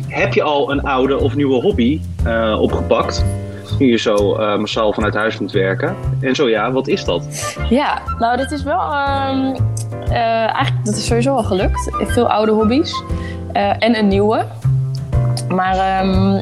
[0.07, 3.25] Heb je al een oude of nieuwe hobby eh, opgepakt?
[3.79, 5.97] Nu je zo eh, massaal vanuit huis moet werken.
[6.21, 7.55] En zo ja, wat is dat?
[7.71, 8.81] Ja, nou dat is wel...
[8.81, 9.55] ehm,
[10.09, 11.91] eh, eigenlijk, dat is sowieso al gelukt.
[12.07, 13.03] Veel oude hobby's.
[13.79, 14.45] en een nieuwe.
[15.49, 16.41] Maar ehm,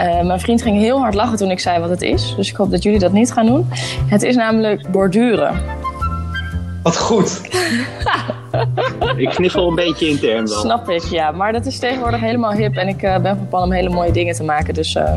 [0.00, 2.34] eh, mijn vriend ging heel hard lachen toen ik zei wat het is.
[2.36, 3.68] Dus ik hoop dat jullie dat niet gaan doen.
[4.06, 5.54] Het is namelijk borduren.
[6.82, 7.40] Wat goed.
[9.16, 10.58] Ik kniffel een beetje intern wel.
[10.58, 11.30] Snap ik, ja.
[11.30, 12.76] Maar dat is tegenwoordig helemaal hip.
[12.76, 14.74] En ik eh, ben van plan om hele mooie dingen te maken.
[14.74, 15.12] Dus eh,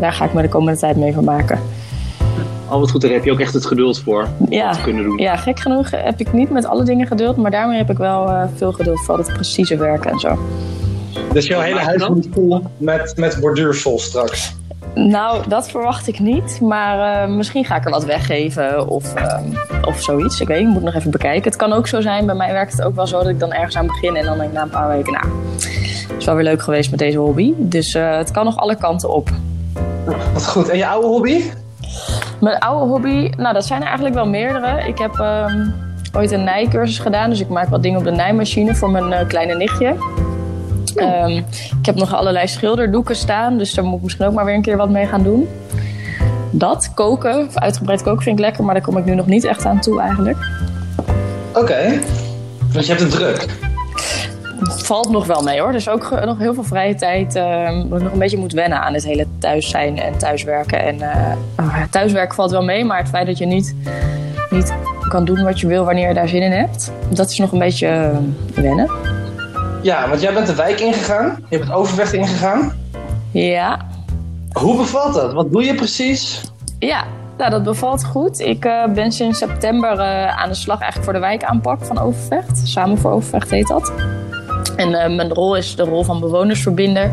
[0.00, 1.58] daar ga ik me de komende tijd mee van maken.
[2.68, 4.66] Al wat goed, daar heb je ook echt het geduld voor om Ja.
[4.66, 5.18] dat te kunnen doen.
[5.18, 7.36] Ja, gek genoeg heb ik niet met alle dingen geduld.
[7.36, 10.38] Maar daarmee heb ik wel eh, veel geduld voor het precieze werken en zo.
[11.32, 14.54] Dus jouw hele huis moet vol met, met borduursel straks.
[14.94, 16.60] Nou, dat verwacht ik niet.
[16.60, 19.44] Maar eh, misschien ga ik er wat weggeven of, ehm,
[19.82, 20.40] of zoiets.
[20.40, 21.44] Ik weet niet, ik moet nog even bekijken.
[21.44, 23.52] Het kan ook zo zijn, bij mij werkt het ook wel zo dat ik dan
[23.52, 25.26] ergens aan begin en dan denk ik na een paar weken, nou,
[26.08, 27.52] het is wel weer leuk geweest met deze hobby.
[27.56, 29.30] Dus eh, het kan nog alle kanten op.
[30.32, 30.68] Wat goed.
[30.68, 31.42] En je oude hobby?
[32.40, 34.86] Mijn oude hobby, nou dat zijn er eigenlijk wel meerdere.
[34.86, 35.68] Ik heb ehm,
[36.16, 39.26] ooit een nijcursus gedaan, dus ik maak wat dingen op de nijmachine voor mijn eh,
[39.28, 39.94] kleine nichtje.
[40.94, 41.36] Ehm,
[41.78, 44.62] ik heb nog allerlei schilderdoeken staan, dus daar moet ik misschien ook maar weer een
[44.62, 45.48] keer wat mee gaan doen.
[46.50, 49.64] Dat, koken, uitgebreid koken vind ik lekker, maar daar kom ik nu nog niet echt
[49.64, 50.36] aan toe eigenlijk.
[51.54, 51.98] Oké.
[52.72, 53.46] Dus je hebt het druk.
[54.60, 55.72] Valt nog wel mee hoor.
[55.72, 57.34] Dus ook nog heel veel vrije tijd.
[57.34, 60.82] ehm dat ik nog een beetje moet wennen aan het hele thuis zijn en thuiswerken.
[60.82, 63.74] En eh, oh thuiswerken valt wel mee, maar het feit dat je niet,
[64.50, 64.74] niet
[65.08, 67.58] kan doen wat je wil wanneer je daar zin in hebt, dat is nog een
[67.58, 68.16] beetje eh,
[68.54, 68.90] wennen.
[69.82, 71.44] Ja, want jij bent de wijk ingegaan.
[71.48, 72.72] Je bent Overvecht ingegaan.
[73.30, 73.78] Ja.
[74.52, 75.32] Hoe bevalt dat?
[75.32, 76.40] Wat doe je precies?
[76.78, 77.04] Ja,
[77.38, 78.40] nou, dat bevalt goed.
[78.40, 82.68] Ik eh, ben sinds september eh, aan de slag eigenlijk voor de wijkaanpak van Overvecht.
[82.68, 83.92] Samen voor Overvecht heet dat.
[84.76, 87.10] En eh, mijn rol is de rol van bewonersverbinder.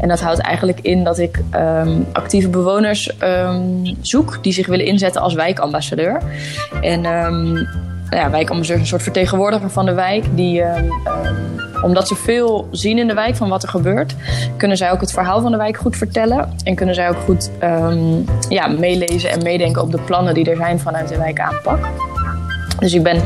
[0.00, 4.86] En dat houdt eigenlijk in dat ik ehm, actieve bewoners ehm, zoek die zich willen
[4.86, 6.22] inzetten als wijkambassadeur.
[6.80, 7.64] En ehm,
[8.10, 10.24] ja, wijkambassadeur is een soort vertegenwoordiger van de wijk.
[10.36, 11.34] Die, ehm, ehm,
[11.82, 14.14] omdat ze veel zien in de wijk van wat er gebeurt,
[14.56, 16.52] kunnen zij ook het verhaal van de wijk goed vertellen.
[16.64, 20.56] En kunnen zij ook goed ehm, ja, meelezen en meedenken op de plannen die er
[20.56, 21.88] zijn vanuit de wijkaanpak.
[22.84, 23.22] Dus ik ben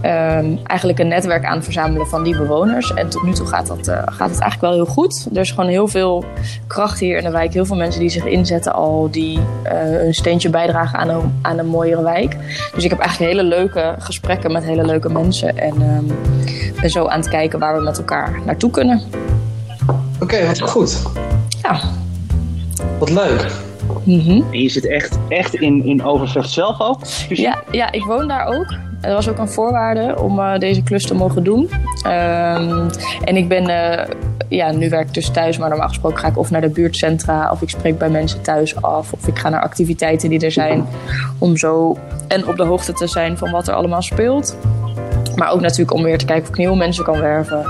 [0.00, 2.94] ehm, eigenlijk een netwerk aan het verzamelen van die bewoners.
[2.94, 5.26] En tot nu toe gaat, dat, eh, gaat het eigenlijk wel heel goed.
[5.32, 6.24] Er is gewoon heel veel
[6.66, 7.52] kracht hier in de wijk.
[7.52, 11.58] Heel veel mensen die zich inzetten al, die eh, hun steentje bijdragen aan een, aan
[11.58, 12.36] een mooiere wijk.
[12.74, 15.58] Dus ik heb eigenlijk hele leuke gesprekken met hele leuke mensen.
[15.58, 16.04] En ehm,
[16.80, 19.02] ben zo aan het kijken waar we met elkaar naartoe kunnen.
[20.20, 21.02] Oké, wat goed.
[21.62, 21.80] Ja.
[22.98, 23.66] Wat leuk.
[24.50, 27.00] En je zit echt, echt in, in Overvecht zelf ook?
[27.28, 28.76] Ja, ja, ik woon daar ook.
[29.00, 31.70] Dat was ook een voorwaarde om eh, deze klus te mogen doen.
[32.02, 32.88] Ehm,
[33.24, 34.08] en ik ben, eh,
[34.48, 37.50] ja, nu werk ik dus thuis, maar normaal gesproken ga ik of naar de buurtcentra,
[37.50, 40.86] of ik spreek bij mensen thuis af, of ik ga naar activiteiten die er zijn,
[41.38, 41.96] om zo
[42.28, 44.56] en op de hoogte te zijn van wat er allemaal speelt.
[45.36, 47.66] Maar ook natuurlijk om weer te kijken of ik nieuwe mensen kan werven.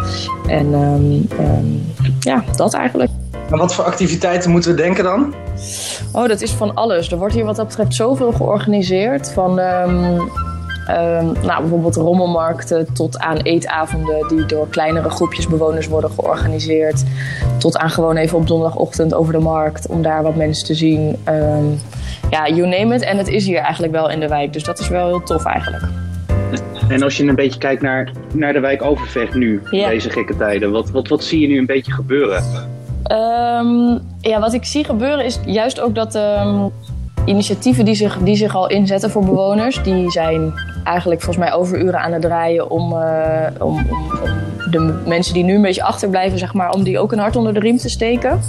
[0.47, 1.66] En ehm, ehm,
[2.21, 3.11] ja, dat eigenlijk.
[3.51, 5.34] En wat voor activiteiten moeten we denken dan?
[6.12, 7.11] Oh, dat is van alles.
[7.11, 9.32] Er wordt hier wat dat betreft zoveel georganiseerd.
[9.32, 10.18] Van ehm,
[10.86, 17.05] ehm, nou, bijvoorbeeld rommelmarkten tot aan eetavonden die door kleinere groepjes bewoners worden georganiseerd.
[17.59, 21.16] Tot aan gewoon even op donderdagochtend over de markt om daar wat mensen te zien.
[21.24, 21.64] Ehm,
[22.30, 23.03] ja, you name it.
[23.03, 24.53] En het is hier eigenlijk wel in de wijk.
[24.53, 25.84] Dus dat is wel heel tof eigenlijk.
[26.88, 29.88] En als je een beetje kijkt naar, naar de wijk Overvecht nu, in Ja.
[29.88, 32.44] deze gekke tijden, wat, wat, wat zie je nu een beetje gebeuren?
[33.09, 36.66] Ehm, ja, wat ik zie gebeuren is juist ook dat ehm,
[37.24, 40.52] initiatieven die zich, die zich al inzetten voor bewoners, die zijn
[40.84, 45.44] eigenlijk volgens mij overuren aan het draaien om, eh, om, om, om de mensen die
[45.44, 47.88] nu een beetje achterblijven, zeg maar, om die ook een hart onder de riem te
[47.88, 48.40] steken.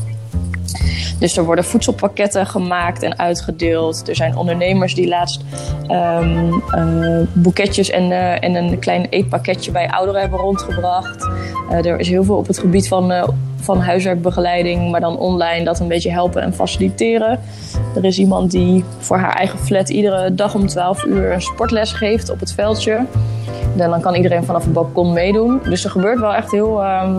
[1.20, 4.10] Dus er worden voedselpakketten gemaakt en uitgedeeld.
[4.10, 5.42] Er zijn ondernemers die laatst
[5.88, 11.30] ehm, eh, boeketjes en, eh, en een klein eetpakketje bij ouderen hebben rondgebracht.
[11.70, 15.80] Eh, er is heel veel op het gebied van, van huiswerkbegeleiding, maar dan online dat
[15.80, 17.40] een beetje helpen en faciliteren.
[17.96, 21.92] Er is iemand die voor haar eigen flat iedere dag om 12 uur een sportles
[21.92, 23.06] geeft op het veldje.
[23.78, 25.60] En dan kan iedereen vanaf het balkon meedoen.
[25.64, 27.16] Dus er gebeurt wel echt heel, ehm,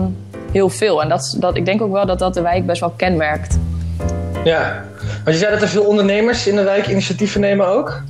[0.51, 1.01] heel veel.
[1.01, 3.59] En dat, dat, ik denk ook wel dat dat de wijk best wel kenmerkt.
[4.43, 4.83] Ja,
[5.23, 8.01] want je zei dat er veel ondernemers in de wijk initiatieven nemen ook.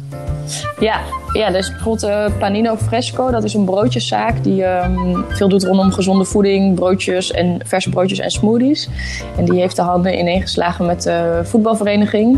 [0.80, 1.00] Ja,
[1.34, 5.92] ja dus bijvoorbeeld eh, Panino Fresco, dat is een broodjeszaak die ehm, veel doet rondom
[5.92, 8.90] gezonde voeding, broodjes en verse broodjes en smoothies.
[9.38, 12.38] En die heeft de handen ineengeslagen met de voetbalvereniging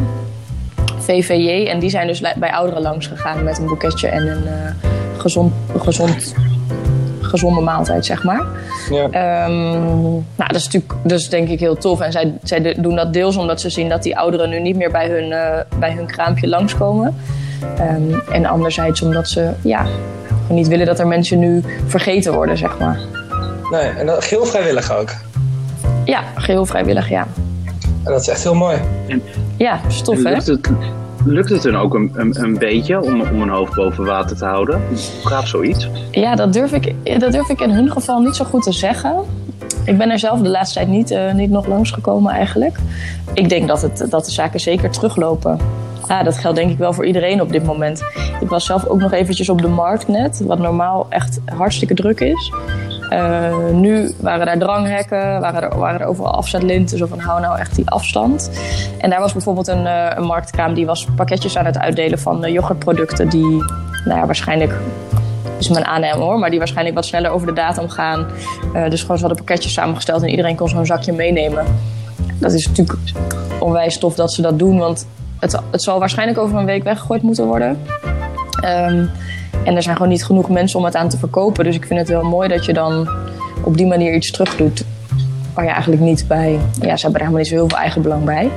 [0.97, 1.67] VVJ.
[1.67, 5.53] En die zijn dus bij ouderen langs gegaan met een boeketje en een eh, gezond,
[5.77, 6.33] gezond,
[7.33, 8.45] gezonde maaltijd, zeg maar.
[8.89, 9.09] Ja.
[9.09, 9.71] Ehm,
[10.11, 11.99] nou, dat is natuurlijk dus denk ik heel tof.
[11.99, 14.91] En zij, zij doen dat deels omdat ze zien dat die ouderen nu niet meer
[14.91, 17.15] bij hun, eh, bij hun kraampje langskomen.
[17.77, 19.85] Ehm, en anderzijds omdat ze ja,
[20.49, 22.99] niet willen dat er mensen nu vergeten worden, zeg maar.
[23.71, 25.09] Nee, en dat geel vrijwillig ook.
[26.05, 27.27] Ja, geheel vrijwillig, ja.
[28.03, 28.77] En dat is echt heel mooi.
[29.57, 30.57] Ja, dat is tof, En hè?
[31.25, 34.45] Lukt het hun ook een, een, een beetje om, om hun hoofd boven water te
[34.45, 34.81] houden?
[35.21, 35.89] Hoe gaat zoiets?
[36.11, 39.15] Ja, dat durf, ik, dat durf ik in hun geval niet zo goed te zeggen.
[39.85, 42.77] Ik ben er zelf de laatste tijd niet, eh, niet nog langsgekomen eigenlijk.
[43.33, 45.57] Ik denk dat, het, dat de zaken zeker teruglopen.
[46.07, 48.03] Ja, dat geldt denk ik wel voor iedereen op dit moment.
[48.39, 52.19] Ik was zelf ook nog eventjes op de markt net, wat normaal echt hartstikke druk
[52.19, 52.51] is.
[53.13, 57.59] Eh, nu waren daar dranghekken, waren er, waren er overal afzetlinten, zo van hou nou
[57.59, 58.51] echt die afstand.
[58.97, 62.43] En daar was bijvoorbeeld een, eh, een marktkraam die was pakketjes aan het uitdelen van
[62.43, 63.63] eh, yoghurtproducten die
[64.05, 64.73] nou ja, waarschijnlijk
[65.57, 68.27] is mijn aannemen hoor, maar die waarschijnlijk wat sneller over de datum gaan.
[68.89, 71.65] Dus gewoon ze hadden pakketjes samengesteld en iedereen kon zo'n zakje meenemen.
[72.39, 72.97] Dat is natuurlijk
[73.59, 75.07] onwijs tof dat ze dat doen, want
[75.39, 77.81] het, het zal waarschijnlijk over een week weggegooid moeten worden.
[78.61, 79.05] Ehm,
[79.63, 81.63] en er zijn gewoon niet genoeg mensen om het aan te verkopen.
[81.63, 83.09] Dus ik vind het wel mooi dat je dan
[83.63, 84.83] op die manier iets terug doet.
[85.53, 86.59] Waar je eigenlijk niet bij.
[86.81, 88.49] Ja, ze hebben er helemaal niet zo heel veel eigen belang bij.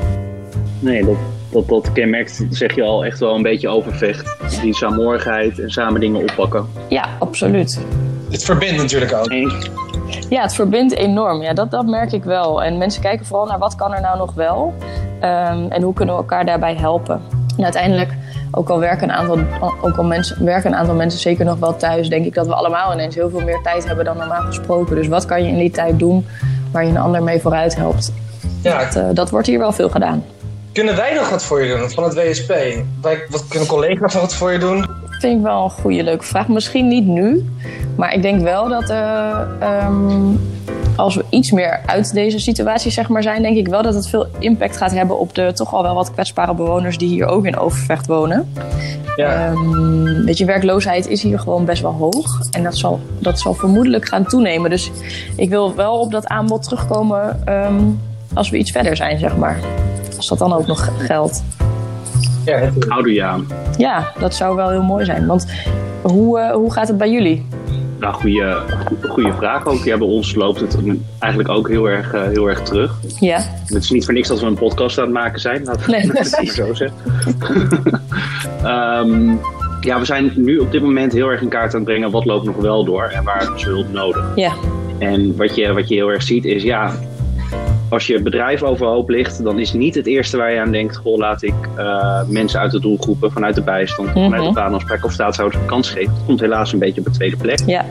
[0.79, 1.17] Nee, dat,
[1.51, 4.37] dat, dat kenmerkt, zeg je al, echt wel een beetje overvecht.
[4.63, 6.67] Die saamhorigheid en samen dingen oppakken.
[6.89, 7.81] Ja, absoluut.
[8.31, 9.33] Het verbindt natuurlijk ook.
[10.29, 11.43] Ja, het verbindt enorm.
[11.43, 12.63] Ja, dat, dat merk ik wel.
[12.63, 14.75] En mensen kijken vooral naar wat kan er nou nog wel.
[15.21, 17.23] Ehm, en hoe kunnen we elkaar daarbij helpen.
[17.57, 18.13] En uiteindelijk,
[18.57, 19.39] ook al, werken een aantal,
[19.81, 22.09] ook al mensen, werken een aantal mensen zeker nog wel thuis...
[22.09, 24.97] denk ik dat we allemaal ineens heel veel meer tijd hebben dan normaal gesproken.
[24.97, 26.27] Dus wat kan je in die tijd doen
[26.73, 28.13] waar je een ander mee vooruit helpt?
[28.63, 28.85] Ja.
[28.85, 30.25] Dat, eh, dat wordt hier wel veel gedaan.
[30.73, 32.49] Kunnen wij nog wat voor je doen van het WSP?
[33.03, 35.05] Wij, wat kunnen collega's nog wat voor je doen?
[35.19, 36.49] vind ik wel een goede, leuke vraag.
[36.49, 37.45] Misschien niet nu,
[37.97, 40.35] maar ik denk wel dat eh, ehm,
[40.97, 44.09] als we iets meer uit deze situatie zeg maar, zijn, denk ik wel dat het
[44.09, 47.47] veel impact gaat hebben op de toch al wel wat kwetsbare bewoners die hier ook
[47.47, 48.53] in Overvecht wonen.
[49.17, 49.47] Ja.
[49.47, 52.41] Ehm, weet je, werkloosheid is hier gewoon best wel hoog.
[52.51, 54.71] En dat zal, dat zal vermoedelijk gaan toenemen.
[54.71, 54.91] Dus
[55.37, 57.81] ik wil wel op dat aanbod terugkomen ehm,
[58.35, 59.59] als we iets verder zijn, zeg maar.
[60.17, 61.43] Als dat dan ook nog geldt.
[62.45, 63.47] Ja, Houdoe je aan.
[63.77, 65.27] Ja, dat zou wel heel mooi zijn.
[65.27, 65.47] Want
[66.03, 67.47] hoe, eh, hoe gaat het bij jullie?
[68.01, 68.63] Nou, goede,
[69.09, 69.85] goede vraag ook.
[69.85, 70.79] Ja, bij ons loopt het
[71.19, 72.95] eigenlijk ook heel erg, eh, heel erg terug.
[73.21, 73.39] Ja.
[73.65, 75.65] Het is niet voor niks dat we een podcast aan het maken zijn.
[75.65, 76.97] Laten we het zo zeggen.
[78.63, 79.35] Ehm,
[79.81, 82.25] ja, we zijn nu op dit moment heel erg in kaart aan het brengen wat
[82.25, 84.33] loopt nog wel door en waar is hulp nodig.
[84.35, 84.53] Ja.
[84.99, 86.93] En wat je, wat je heel erg ziet is, ja,
[87.89, 91.19] als je bedrijf overhoop ligt, dan is niet het eerste waar je aan denkt, goh,
[91.19, 94.19] laat ik eh, mensen uit de doelgroepen, vanuit de bijstand, Mhm.
[94.19, 96.13] vanuit de baanafspraak of staatshouders een kans geven.
[96.15, 97.61] Dat komt helaas een beetje op de tweede plek.
[97.67, 97.85] Ja.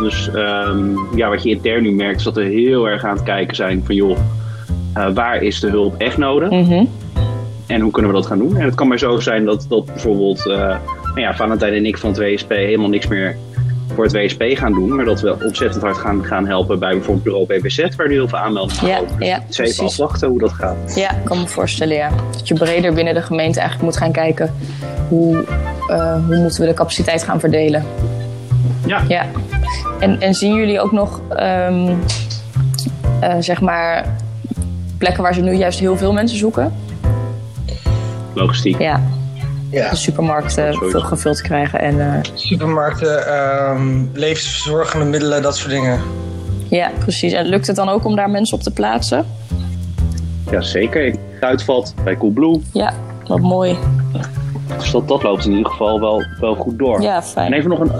[0.00, 3.22] Dus ehm, ja, wat je intern nu merkt, is dat we heel erg aan het
[3.24, 4.18] kijken zijn van, joh,
[4.94, 6.50] eh, waar is de hulp echt nodig?
[6.50, 6.84] Mhm.
[7.66, 8.56] En hoe kunnen we dat gaan doen?
[8.56, 10.54] En het kan maar zo zijn dat, dat bijvoorbeeld uh,
[11.04, 13.36] nou ja, Valentijn en ik van het WSP helemaal niks meer
[13.94, 17.24] voor het WSP gaan doen, maar dat we ontzettend hard gaan, gaan helpen bij bijvoorbeeld
[17.24, 19.18] Bureau BBZ, waar nu heel veel aanmeldingen Ja, komen.
[19.18, 20.94] Dus ja, is even afwachten hoe dat gaat.
[20.94, 22.10] Ja, ik kan me voorstellen, ja.
[22.30, 24.54] Dat je breder binnen de gemeente eigenlijk moet gaan kijken
[25.08, 25.44] hoe,
[25.88, 27.84] eh, hoe moeten we de capaciteit gaan verdelen.
[28.86, 29.04] Ja.
[29.08, 29.26] ja.
[30.00, 31.94] En, en zien jullie ook nog, ehm,
[33.20, 34.16] eh, zeg maar,
[34.98, 36.72] plekken waar ze nu juist heel veel mensen zoeken?
[38.34, 38.78] Logistiek.
[38.78, 39.00] Ja.
[39.72, 39.90] Ja.
[39.90, 46.00] De supermarkten gevuld te krijgen en eh, Supermarkten, ehm, levensverzorgende middelen, dat soort dingen.
[46.68, 47.32] ja, precies.
[47.32, 49.26] En lukt het dan ook om daar mensen op te plaatsen?
[50.50, 51.04] Ja, zeker.
[51.04, 52.60] Het uitvalt bij Coolblue.
[52.72, 52.92] Ja,
[53.26, 53.76] wat mooi.
[54.78, 57.00] Dus dat, dat loopt in ieder geval wel, wel goed door.
[57.02, 57.52] Ja, fijn.
[57.52, 57.92] En even nog een,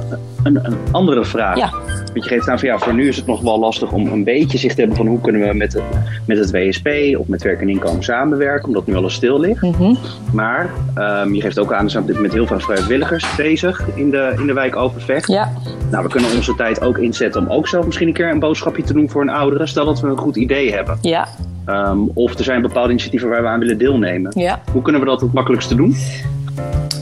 [0.43, 1.57] een, een andere vraag.
[1.57, 1.70] Ja.
[2.13, 4.25] Want je geeft aan van ja, voor nu is het nog wel lastig om een
[4.25, 5.83] beetje zicht te hebben van hoe kunnen we met het,
[6.27, 6.89] met het WSP
[7.19, 9.63] of met werk en inkomen samenwerken, omdat nu alles stil ligt.
[9.63, 9.95] Mhm.
[10.33, 13.83] Maar ehm, je geeft ook aan, er zijn op dit moment heel veel vrijwilligers bezig
[13.95, 15.29] in de, in de wijk Overvecht.
[15.29, 15.53] Ja.
[15.91, 18.83] Nou, we kunnen onze tijd ook inzetten om ook zelf misschien een keer een boodschapje
[18.83, 19.67] te doen voor een oudere.
[19.67, 20.99] Stel dat we een goed idee hebben.
[21.01, 21.29] Ja.
[21.65, 24.33] Ehm, of er zijn bepaalde initiatieven waar we aan willen deelnemen.
[24.41, 24.61] Ja.
[24.73, 25.97] Hoe kunnen we dat het makkelijkste doen?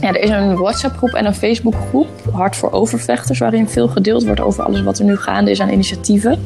[0.01, 4.41] Ja, er is een WhatsApp-groep en een Facebook-groep, Hart voor Overvechters, waarin veel gedeeld wordt
[4.41, 6.39] over alles wat er nu gaande is aan initiatieven.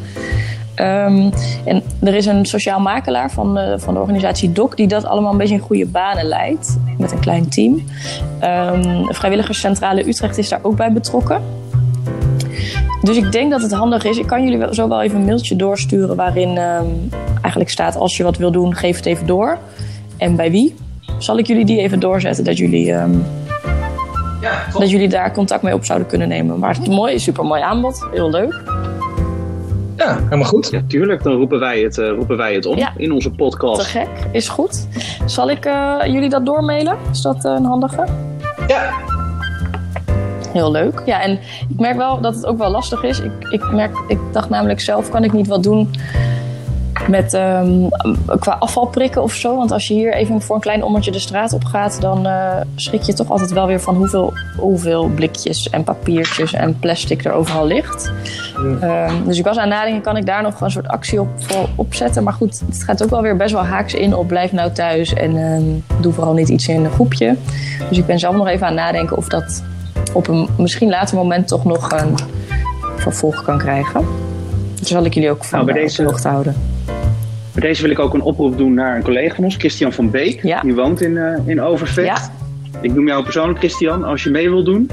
[0.75, 1.31] Ehm,
[1.65, 5.31] en er is een sociaal makelaar van de, van de organisatie DOC die dat allemaal
[5.31, 7.83] een beetje in goede banen leidt, met een klein team.
[8.39, 11.41] De Vrijwilligerscentrale Utrecht is daar ook bij betrokken.
[13.01, 14.17] Dus ik denk dat het handig is.
[14.17, 16.85] Ik kan jullie zo wel even een mailtje doorsturen waarin ehm,
[17.41, 19.57] eigenlijk staat: als je wat wil doen, geef het even door.
[20.17, 20.75] En bij wie?
[21.17, 23.11] Zal ik jullie die even doorzetten dat jullie, ehm,
[24.77, 26.59] dat jullie daar contact mee op zouden kunnen nemen?
[26.59, 28.61] Maar het is een mooi, super mooi aanbod, heel leuk.
[29.97, 30.69] Ja, helemaal goed.
[30.71, 31.23] Ja, tuurlijk.
[31.23, 32.93] Dan roepen wij het, eh, roepen wij het om Ja.
[32.97, 33.81] in onze podcast.
[33.81, 34.87] Te gek, is goed.
[35.25, 36.97] Zal ik eh, jullie dat doormailen?
[37.11, 38.05] Is dat eh, een handige?
[38.67, 38.89] Ja.
[40.53, 41.01] Heel leuk.
[41.05, 41.31] Ja, en
[41.69, 43.19] ik merk wel dat het ook wel lastig is.
[43.19, 45.89] Ik, ik, merk, ik dacht namelijk zelf, kan ik niet wat doen
[47.07, 47.87] met ehm,
[48.39, 49.55] qua afvalprikken of zo?
[49.57, 52.61] Want als je hier even voor een klein ommetje de straat op gaat, dan eh,
[52.75, 57.31] schrik je toch altijd wel weer van hoeveel, hoeveel blikjes en papiertjes en plastic er
[57.31, 58.11] overal ligt.
[58.81, 61.69] Ehm, dus ik was aan nadenken, kan ik daar nog een soort actie op voor
[61.75, 62.23] opzetten?
[62.23, 65.13] Maar goed, het gaat ook wel weer best wel haaks in op blijf nou thuis
[65.13, 67.35] en ehm, doe vooral niet iets in een groepje.
[67.89, 69.63] Dus ik ben zelf nog even aan het nadenken of dat
[70.13, 72.15] op een misschien later moment toch nog een
[72.95, 74.05] vervolg kan krijgen.
[74.79, 76.74] Dus zal ik jullie ook van Nou, bij deze- houden.
[77.55, 80.09] Bij deze wil ik ook een oproep doen naar een collega van ons, Christian van
[80.09, 80.61] Beek.
[80.61, 82.31] Die woont in, eh, in Overvecht.
[82.81, 84.03] Ik noem jou persoonlijk, Christian.
[84.03, 84.89] Als je mee wil doen,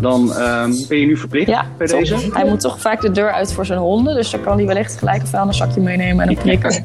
[0.00, 1.98] dan ehm, ben je nu verplicht bij Top.
[1.98, 2.16] deze.
[2.32, 4.98] Hij moet toch vaak de deur uit voor zijn honden, dus dan kan hij wellicht
[4.98, 6.80] gelijk een vuilniszakje meenemen en een prikker.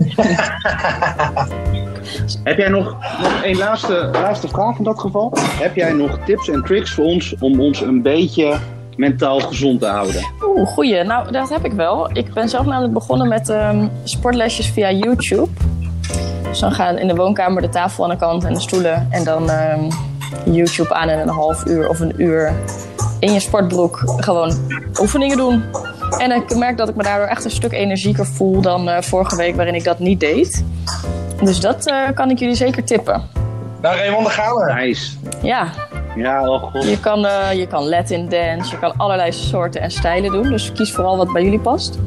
[2.44, 5.34] Heb jij nog, nog een laatste, laatste vraag in dat geval?
[5.38, 8.58] Heb jij nog tips en tricks voor ons om ons een beetje
[8.98, 10.26] mentaal gezond te houden?
[10.44, 11.04] Oeh, goeie.
[11.04, 12.10] Nou, dat heb ik wel.
[12.14, 15.50] Ik ben zelf namelijk begonnen met ehm, sportlesjes via YouTube.
[16.44, 19.08] Dus dan gaan in de woonkamer de tafel aan de kant en de stoelen.
[19.12, 19.90] En dan ehm,
[20.46, 22.54] YouTube aan en een half uur of een uur
[23.20, 24.54] in je sportbroek gewoon
[25.00, 25.64] oefeningen doen.
[26.18, 29.36] En ik merk dat ik me daardoor echt een stuk energieker voel dan eh, vorige
[29.36, 30.64] week waarin ik dat niet deed.
[31.44, 33.22] Dus dat eh, kan ik jullie zeker tippen.
[33.82, 34.74] Nou, Raymond, daar gaan we.
[34.74, 35.12] Nice.
[35.42, 35.68] Ja,
[36.16, 36.90] Ja, oh god.
[36.90, 40.50] je kan, eh, je kan Latin dance, je kan allerlei soorten en stijlen doen.
[40.50, 42.00] Dus kies vooral wat bij jullie past.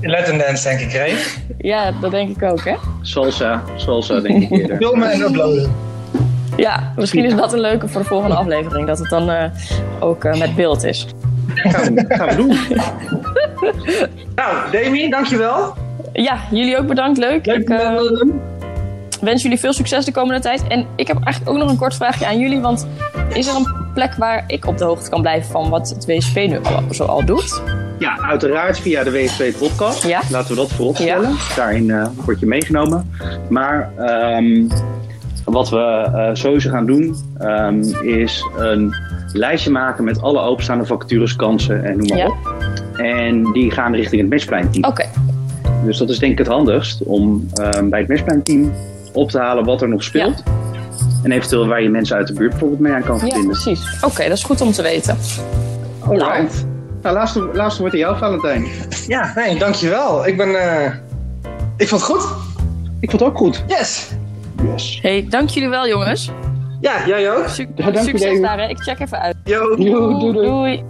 [0.00, 1.14] Latin dance, denk ik, Ray.
[1.58, 2.74] Ja, dat denk ik ook, hè?
[3.02, 4.76] Salsa, salsa denk ik eerder.
[4.76, 5.88] Filmen en uploaden.
[6.56, 8.86] Ja, misschien is dat een leuke voor de volgende aflevering.
[8.86, 9.44] Dat het dan eh,
[10.00, 11.06] ook eh, met beeld is.
[11.54, 12.56] Gaan we, gaan we doen.
[14.34, 15.74] Nou, Demi, dankjewel.
[16.12, 17.18] Ja, jullie ook bedankt.
[17.18, 17.46] Leuk.
[17.46, 18.00] ik eh,
[19.20, 20.62] wens jullie veel succes de komende tijd.
[20.68, 22.60] En ik heb eigenlijk ook nog een kort vraagje aan jullie.
[22.60, 22.86] Want
[23.32, 26.36] is er een plek waar ik op de hoogte kan blijven van wat het WSP
[26.36, 27.62] nu al, zo al doet?
[27.98, 30.06] Ja, uiteraard via de WSP-podcast.
[30.06, 30.20] Ja.
[30.30, 31.36] Laten we dat voorop stellen.
[31.56, 33.10] Daarin eh, word je meegenomen.
[33.48, 34.68] Maar ehm,
[35.44, 35.78] wat we
[36.14, 38.94] eh, sowieso gaan doen, ehm, is een
[39.32, 42.26] lijstje maken met alle openstaande vacatures, kansen en noem maar Ja.
[42.26, 42.54] op.
[42.96, 44.84] En die gaan richting het Mesplein-team.
[44.84, 45.04] Oké.
[45.84, 48.72] Dus dat is denk ik het handigst om ehm, bij het Mesplein-team
[49.12, 50.42] op te halen wat er nog speelt.
[51.22, 53.50] En eventueel waar je mensen uit de buurt bijvoorbeeld mee aan kan Ja, verbinden.
[53.50, 54.02] precies.
[54.04, 55.16] Oké, dat is goed om te weten.
[56.00, 56.66] Alright.
[57.02, 58.64] Nou, laatste, laatste woord aan jou, Valentijn.
[59.06, 60.26] Ja, nee, dankjewel.
[60.26, 60.54] Ik ben...
[60.60, 60.92] eh,
[61.76, 62.26] Ik vond het goed.
[63.00, 63.64] Ik vond het ook goed.
[63.66, 64.10] Yes.
[64.72, 64.98] Yes.
[65.02, 66.30] Hey, dank jullie wel, jongens.
[66.80, 67.48] Ja, jij ook.
[67.48, 68.68] Su- Ja, succes daar, hè.
[68.68, 69.36] Ik check even uit.
[69.44, 69.76] Yo.
[69.78, 70.46] Yo, doei, doei.
[70.46, 70.84] Doei.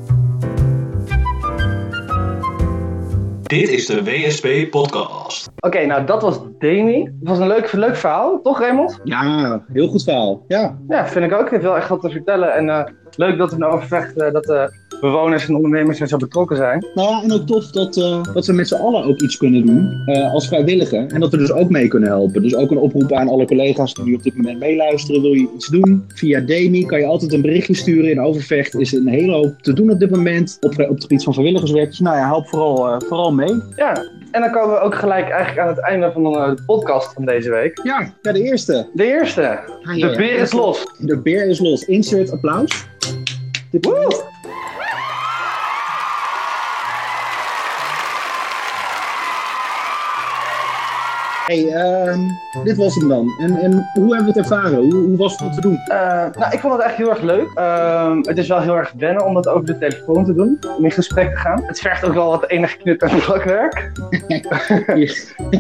[3.51, 5.51] Dit is de WSP Podcast.
[5.57, 7.05] Oké, nou dat was Demi.
[7.05, 9.01] Het was een leuk, leuk verhaal, toch Raymond?
[9.05, 10.44] Ja, heel goed verhaal.
[10.48, 10.78] Ja.
[10.88, 11.40] Ja, vind ik ook.
[11.40, 12.55] Het heeft wel echt wat te vertellen.
[12.55, 12.84] En eh,
[13.21, 16.87] leuk dat er nou overvecht eh, dat de bewoners en ondernemers er zo betrokken zijn.
[16.95, 19.66] Nou ja, en ook tof dat, eh, dat we met z'n allen ook iets kunnen
[19.66, 21.07] doen eh, als vrijwilliger.
[21.07, 22.43] En dat we dus ook mee kunnen helpen.
[22.43, 25.23] Dus ook een oproep aan alle collega's die nu op dit moment meeluisteren.
[25.23, 26.05] Wil je iets doen?
[26.14, 28.11] Via Demi kan je altijd een berichtje sturen.
[28.11, 30.57] In Overvecht is een hele hoop te doen op dit moment.
[30.61, 31.89] Op, op het gebied van vrijwilligerswerk.
[31.89, 33.62] Dus nou ja, help vooral, eh, vooral mee.
[33.77, 33.93] Ja,
[34.31, 37.51] en dan komen we ook gelijk eigenlijk aan het einde van de podcast van deze
[37.51, 37.81] week.
[37.83, 38.89] Ja, ja de eerste.
[38.95, 39.61] De eerste.
[39.83, 40.87] De beer is los.
[40.99, 41.85] De beer is los.
[41.85, 42.89] Insert applaus.
[43.73, 44.39] Dit moment.
[51.51, 52.20] Hey, ehm,
[52.64, 53.28] dit was hem dan.
[53.38, 54.78] En, en hoe hebben we het ervaren?
[54.78, 55.76] Hoe, hoe was het om te doen?
[55.76, 55.98] Eh,
[56.38, 57.51] nou, ik vond het echt heel erg leuk.
[57.55, 60.59] Ehm, het is wel heel erg wennen om dat over de telefoon te doen.
[60.78, 61.62] Om in gesprek te gaan.
[61.66, 63.90] Het vergt ook wel wat enig knip- en plakwerk.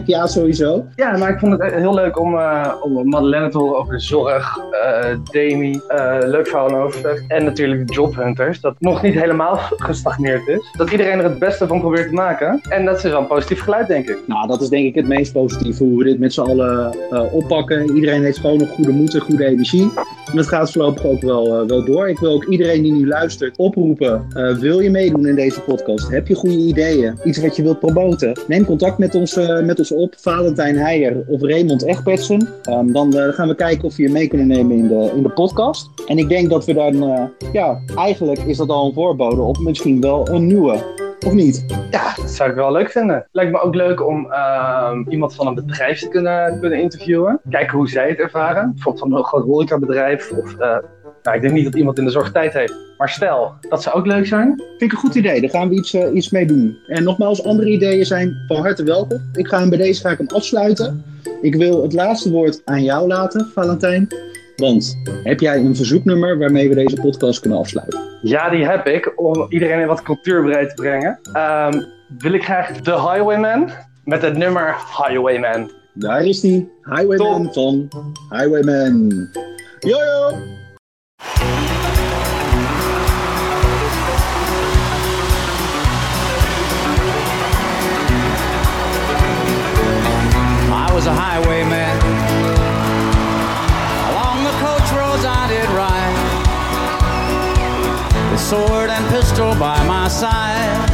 [0.04, 0.84] ja, sowieso.
[0.96, 4.00] Ja, maar ik vond het heel leuk om, eh, om Madeleine te horen over de
[4.00, 5.80] zorg, eh Demi,
[6.20, 7.24] leuk verhaal en overvecht.
[7.28, 10.74] En natuurlijk de jobhunters, dat nog niet helemaal gestagneerd is.
[10.76, 12.60] Dat iedereen er het beste van probeert te maken.
[12.68, 14.18] En dat is wel een positief geluid, denk ik.
[14.26, 15.32] Nou, dat is denk ik het meest
[15.86, 17.94] hoe we dit met z'n allen eh, oppakken.
[17.94, 19.90] Iedereen heeft gewoon nog goede moed en goede energie.
[20.30, 22.08] En dat gaat voorlopig ook wel, eh, wel door.
[22.08, 24.26] Ik wil ook iedereen die nu luistert oproepen.
[24.32, 26.08] eh, wil je meedoen in deze podcast?
[26.08, 27.18] Heb je goede ideeën?
[27.24, 28.32] Iets wat je wilt promoten?
[28.48, 30.14] Neem contact met ons, met ons op.
[30.18, 32.48] Valentijn Heijer of Raymond Egbertsen.
[32.62, 35.30] Ehm, dan gaan we kijken of we je mee kunnen nemen in de, in de
[35.30, 35.90] podcast.
[36.06, 40.00] En ik denk dat we dan, ja, eigenlijk is dat al een voorbode op misschien
[40.00, 41.09] wel een nieuwe.
[41.26, 41.64] Of niet?
[41.90, 43.26] Ja, dat zou ik wel leuk vinden.
[43.32, 47.40] Lijkt me ook leuk om ehm, iemand van een bedrijf te kunnen, kunnen interviewen.
[47.50, 48.72] Kijken hoe zij het ervaren.
[48.74, 50.30] Bijvoorbeeld van een groot horecabedrijf.
[50.30, 50.76] Of, eh,
[51.22, 52.74] nou, ik denk niet dat iemand in de zorg tijd heeft.
[52.98, 54.46] Maar stel, dat zou ook leuk zijn.
[54.56, 55.40] Vind ik een goed idee.
[55.40, 56.78] Daar gaan we iets, eh, iets mee doen.
[56.86, 59.30] En nogmaals, andere ideeën zijn van harte welkom.
[59.32, 61.04] Ik ga hem bij deze ga ik hem afsluiten.
[61.42, 64.08] Ik wil het laatste woord aan jou laten, Valentijn.
[64.56, 68.00] Want heb jij een verzoeknummer waarmee we deze podcast kunnen afsluiten?
[68.22, 69.12] Ja, die heb ik.
[69.20, 71.18] Om iedereen in wat cultuur te brengen.
[71.32, 71.82] Ehm,
[72.18, 73.70] wil ik graag The Highwayman.
[74.04, 75.70] Met het nummer Highwayman.
[75.94, 76.72] Daar is die.
[76.82, 77.88] Highwayman van
[78.30, 79.28] Highwayman.
[79.80, 80.38] Jojo!
[98.50, 100.90] Sword and pistol by my side.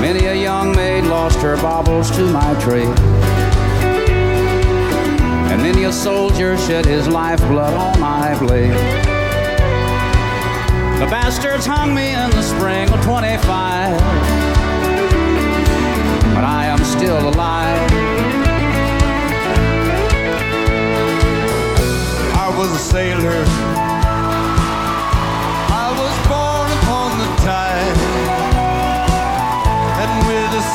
[0.00, 2.98] Many a young maid lost her baubles to my trade.
[5.50, 8.72] And many a soldier shed his lifeblood on my blade.
[10.98, 14.00] The bastards hung me in the spring of 25
[16.34, 17.90] but I am still alive.
[22.32, 23.79] I was a sailor.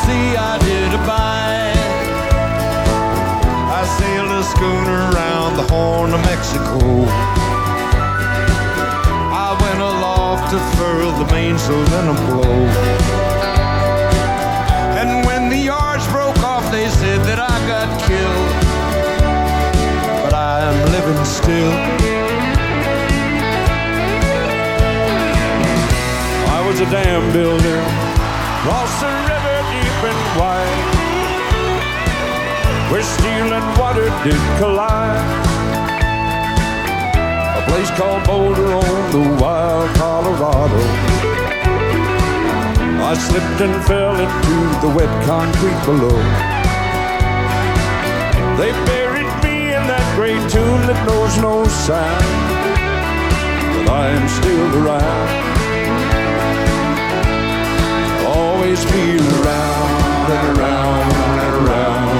[0.05, 1.81] Sea I did abide.
[3.79, 6.79] I sailed a schooner around the Horn of Mexico.
[9.45, 12.59] I went aloft to furl the mainsail in a blow.
[14.99, 18.51] And when the yards broke off, they said that I got killed.
[20.23, 21.75] But I'm living still.
[26.57, 27.79] I was a dam builder,
[28.59, 29.24] across the
[32.95, 35.19] where steel and water did collide.
[37.59, 40.81] A place called Boulder on the wild Colorado.
[43.09, 46.19] I slipped and fell into the wet concrete below.
[48.59, 52.45] They buried me in that great tomb that knows no sound.
[53.75, 55.29] But I am still around.
[58.39, 61.11] Always feel around and around
[61.43, 62.14] and around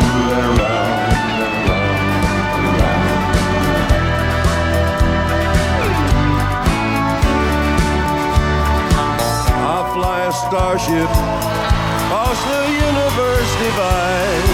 [10.47, 14.45] starship across the universe divide.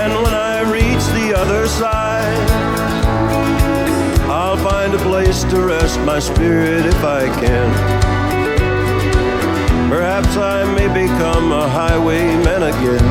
[0.00, 2.50] And when I reach the other side,
[4.30, 7.68] I'll find a place to rest my spirit if I can.
[9.90, 13.04] Perhaps I may become a highwayman again.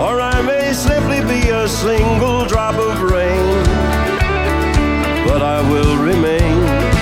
[0.00, 3.46] Or I may simply be a single drop of rain.
[5.28, 6.97] But I will remain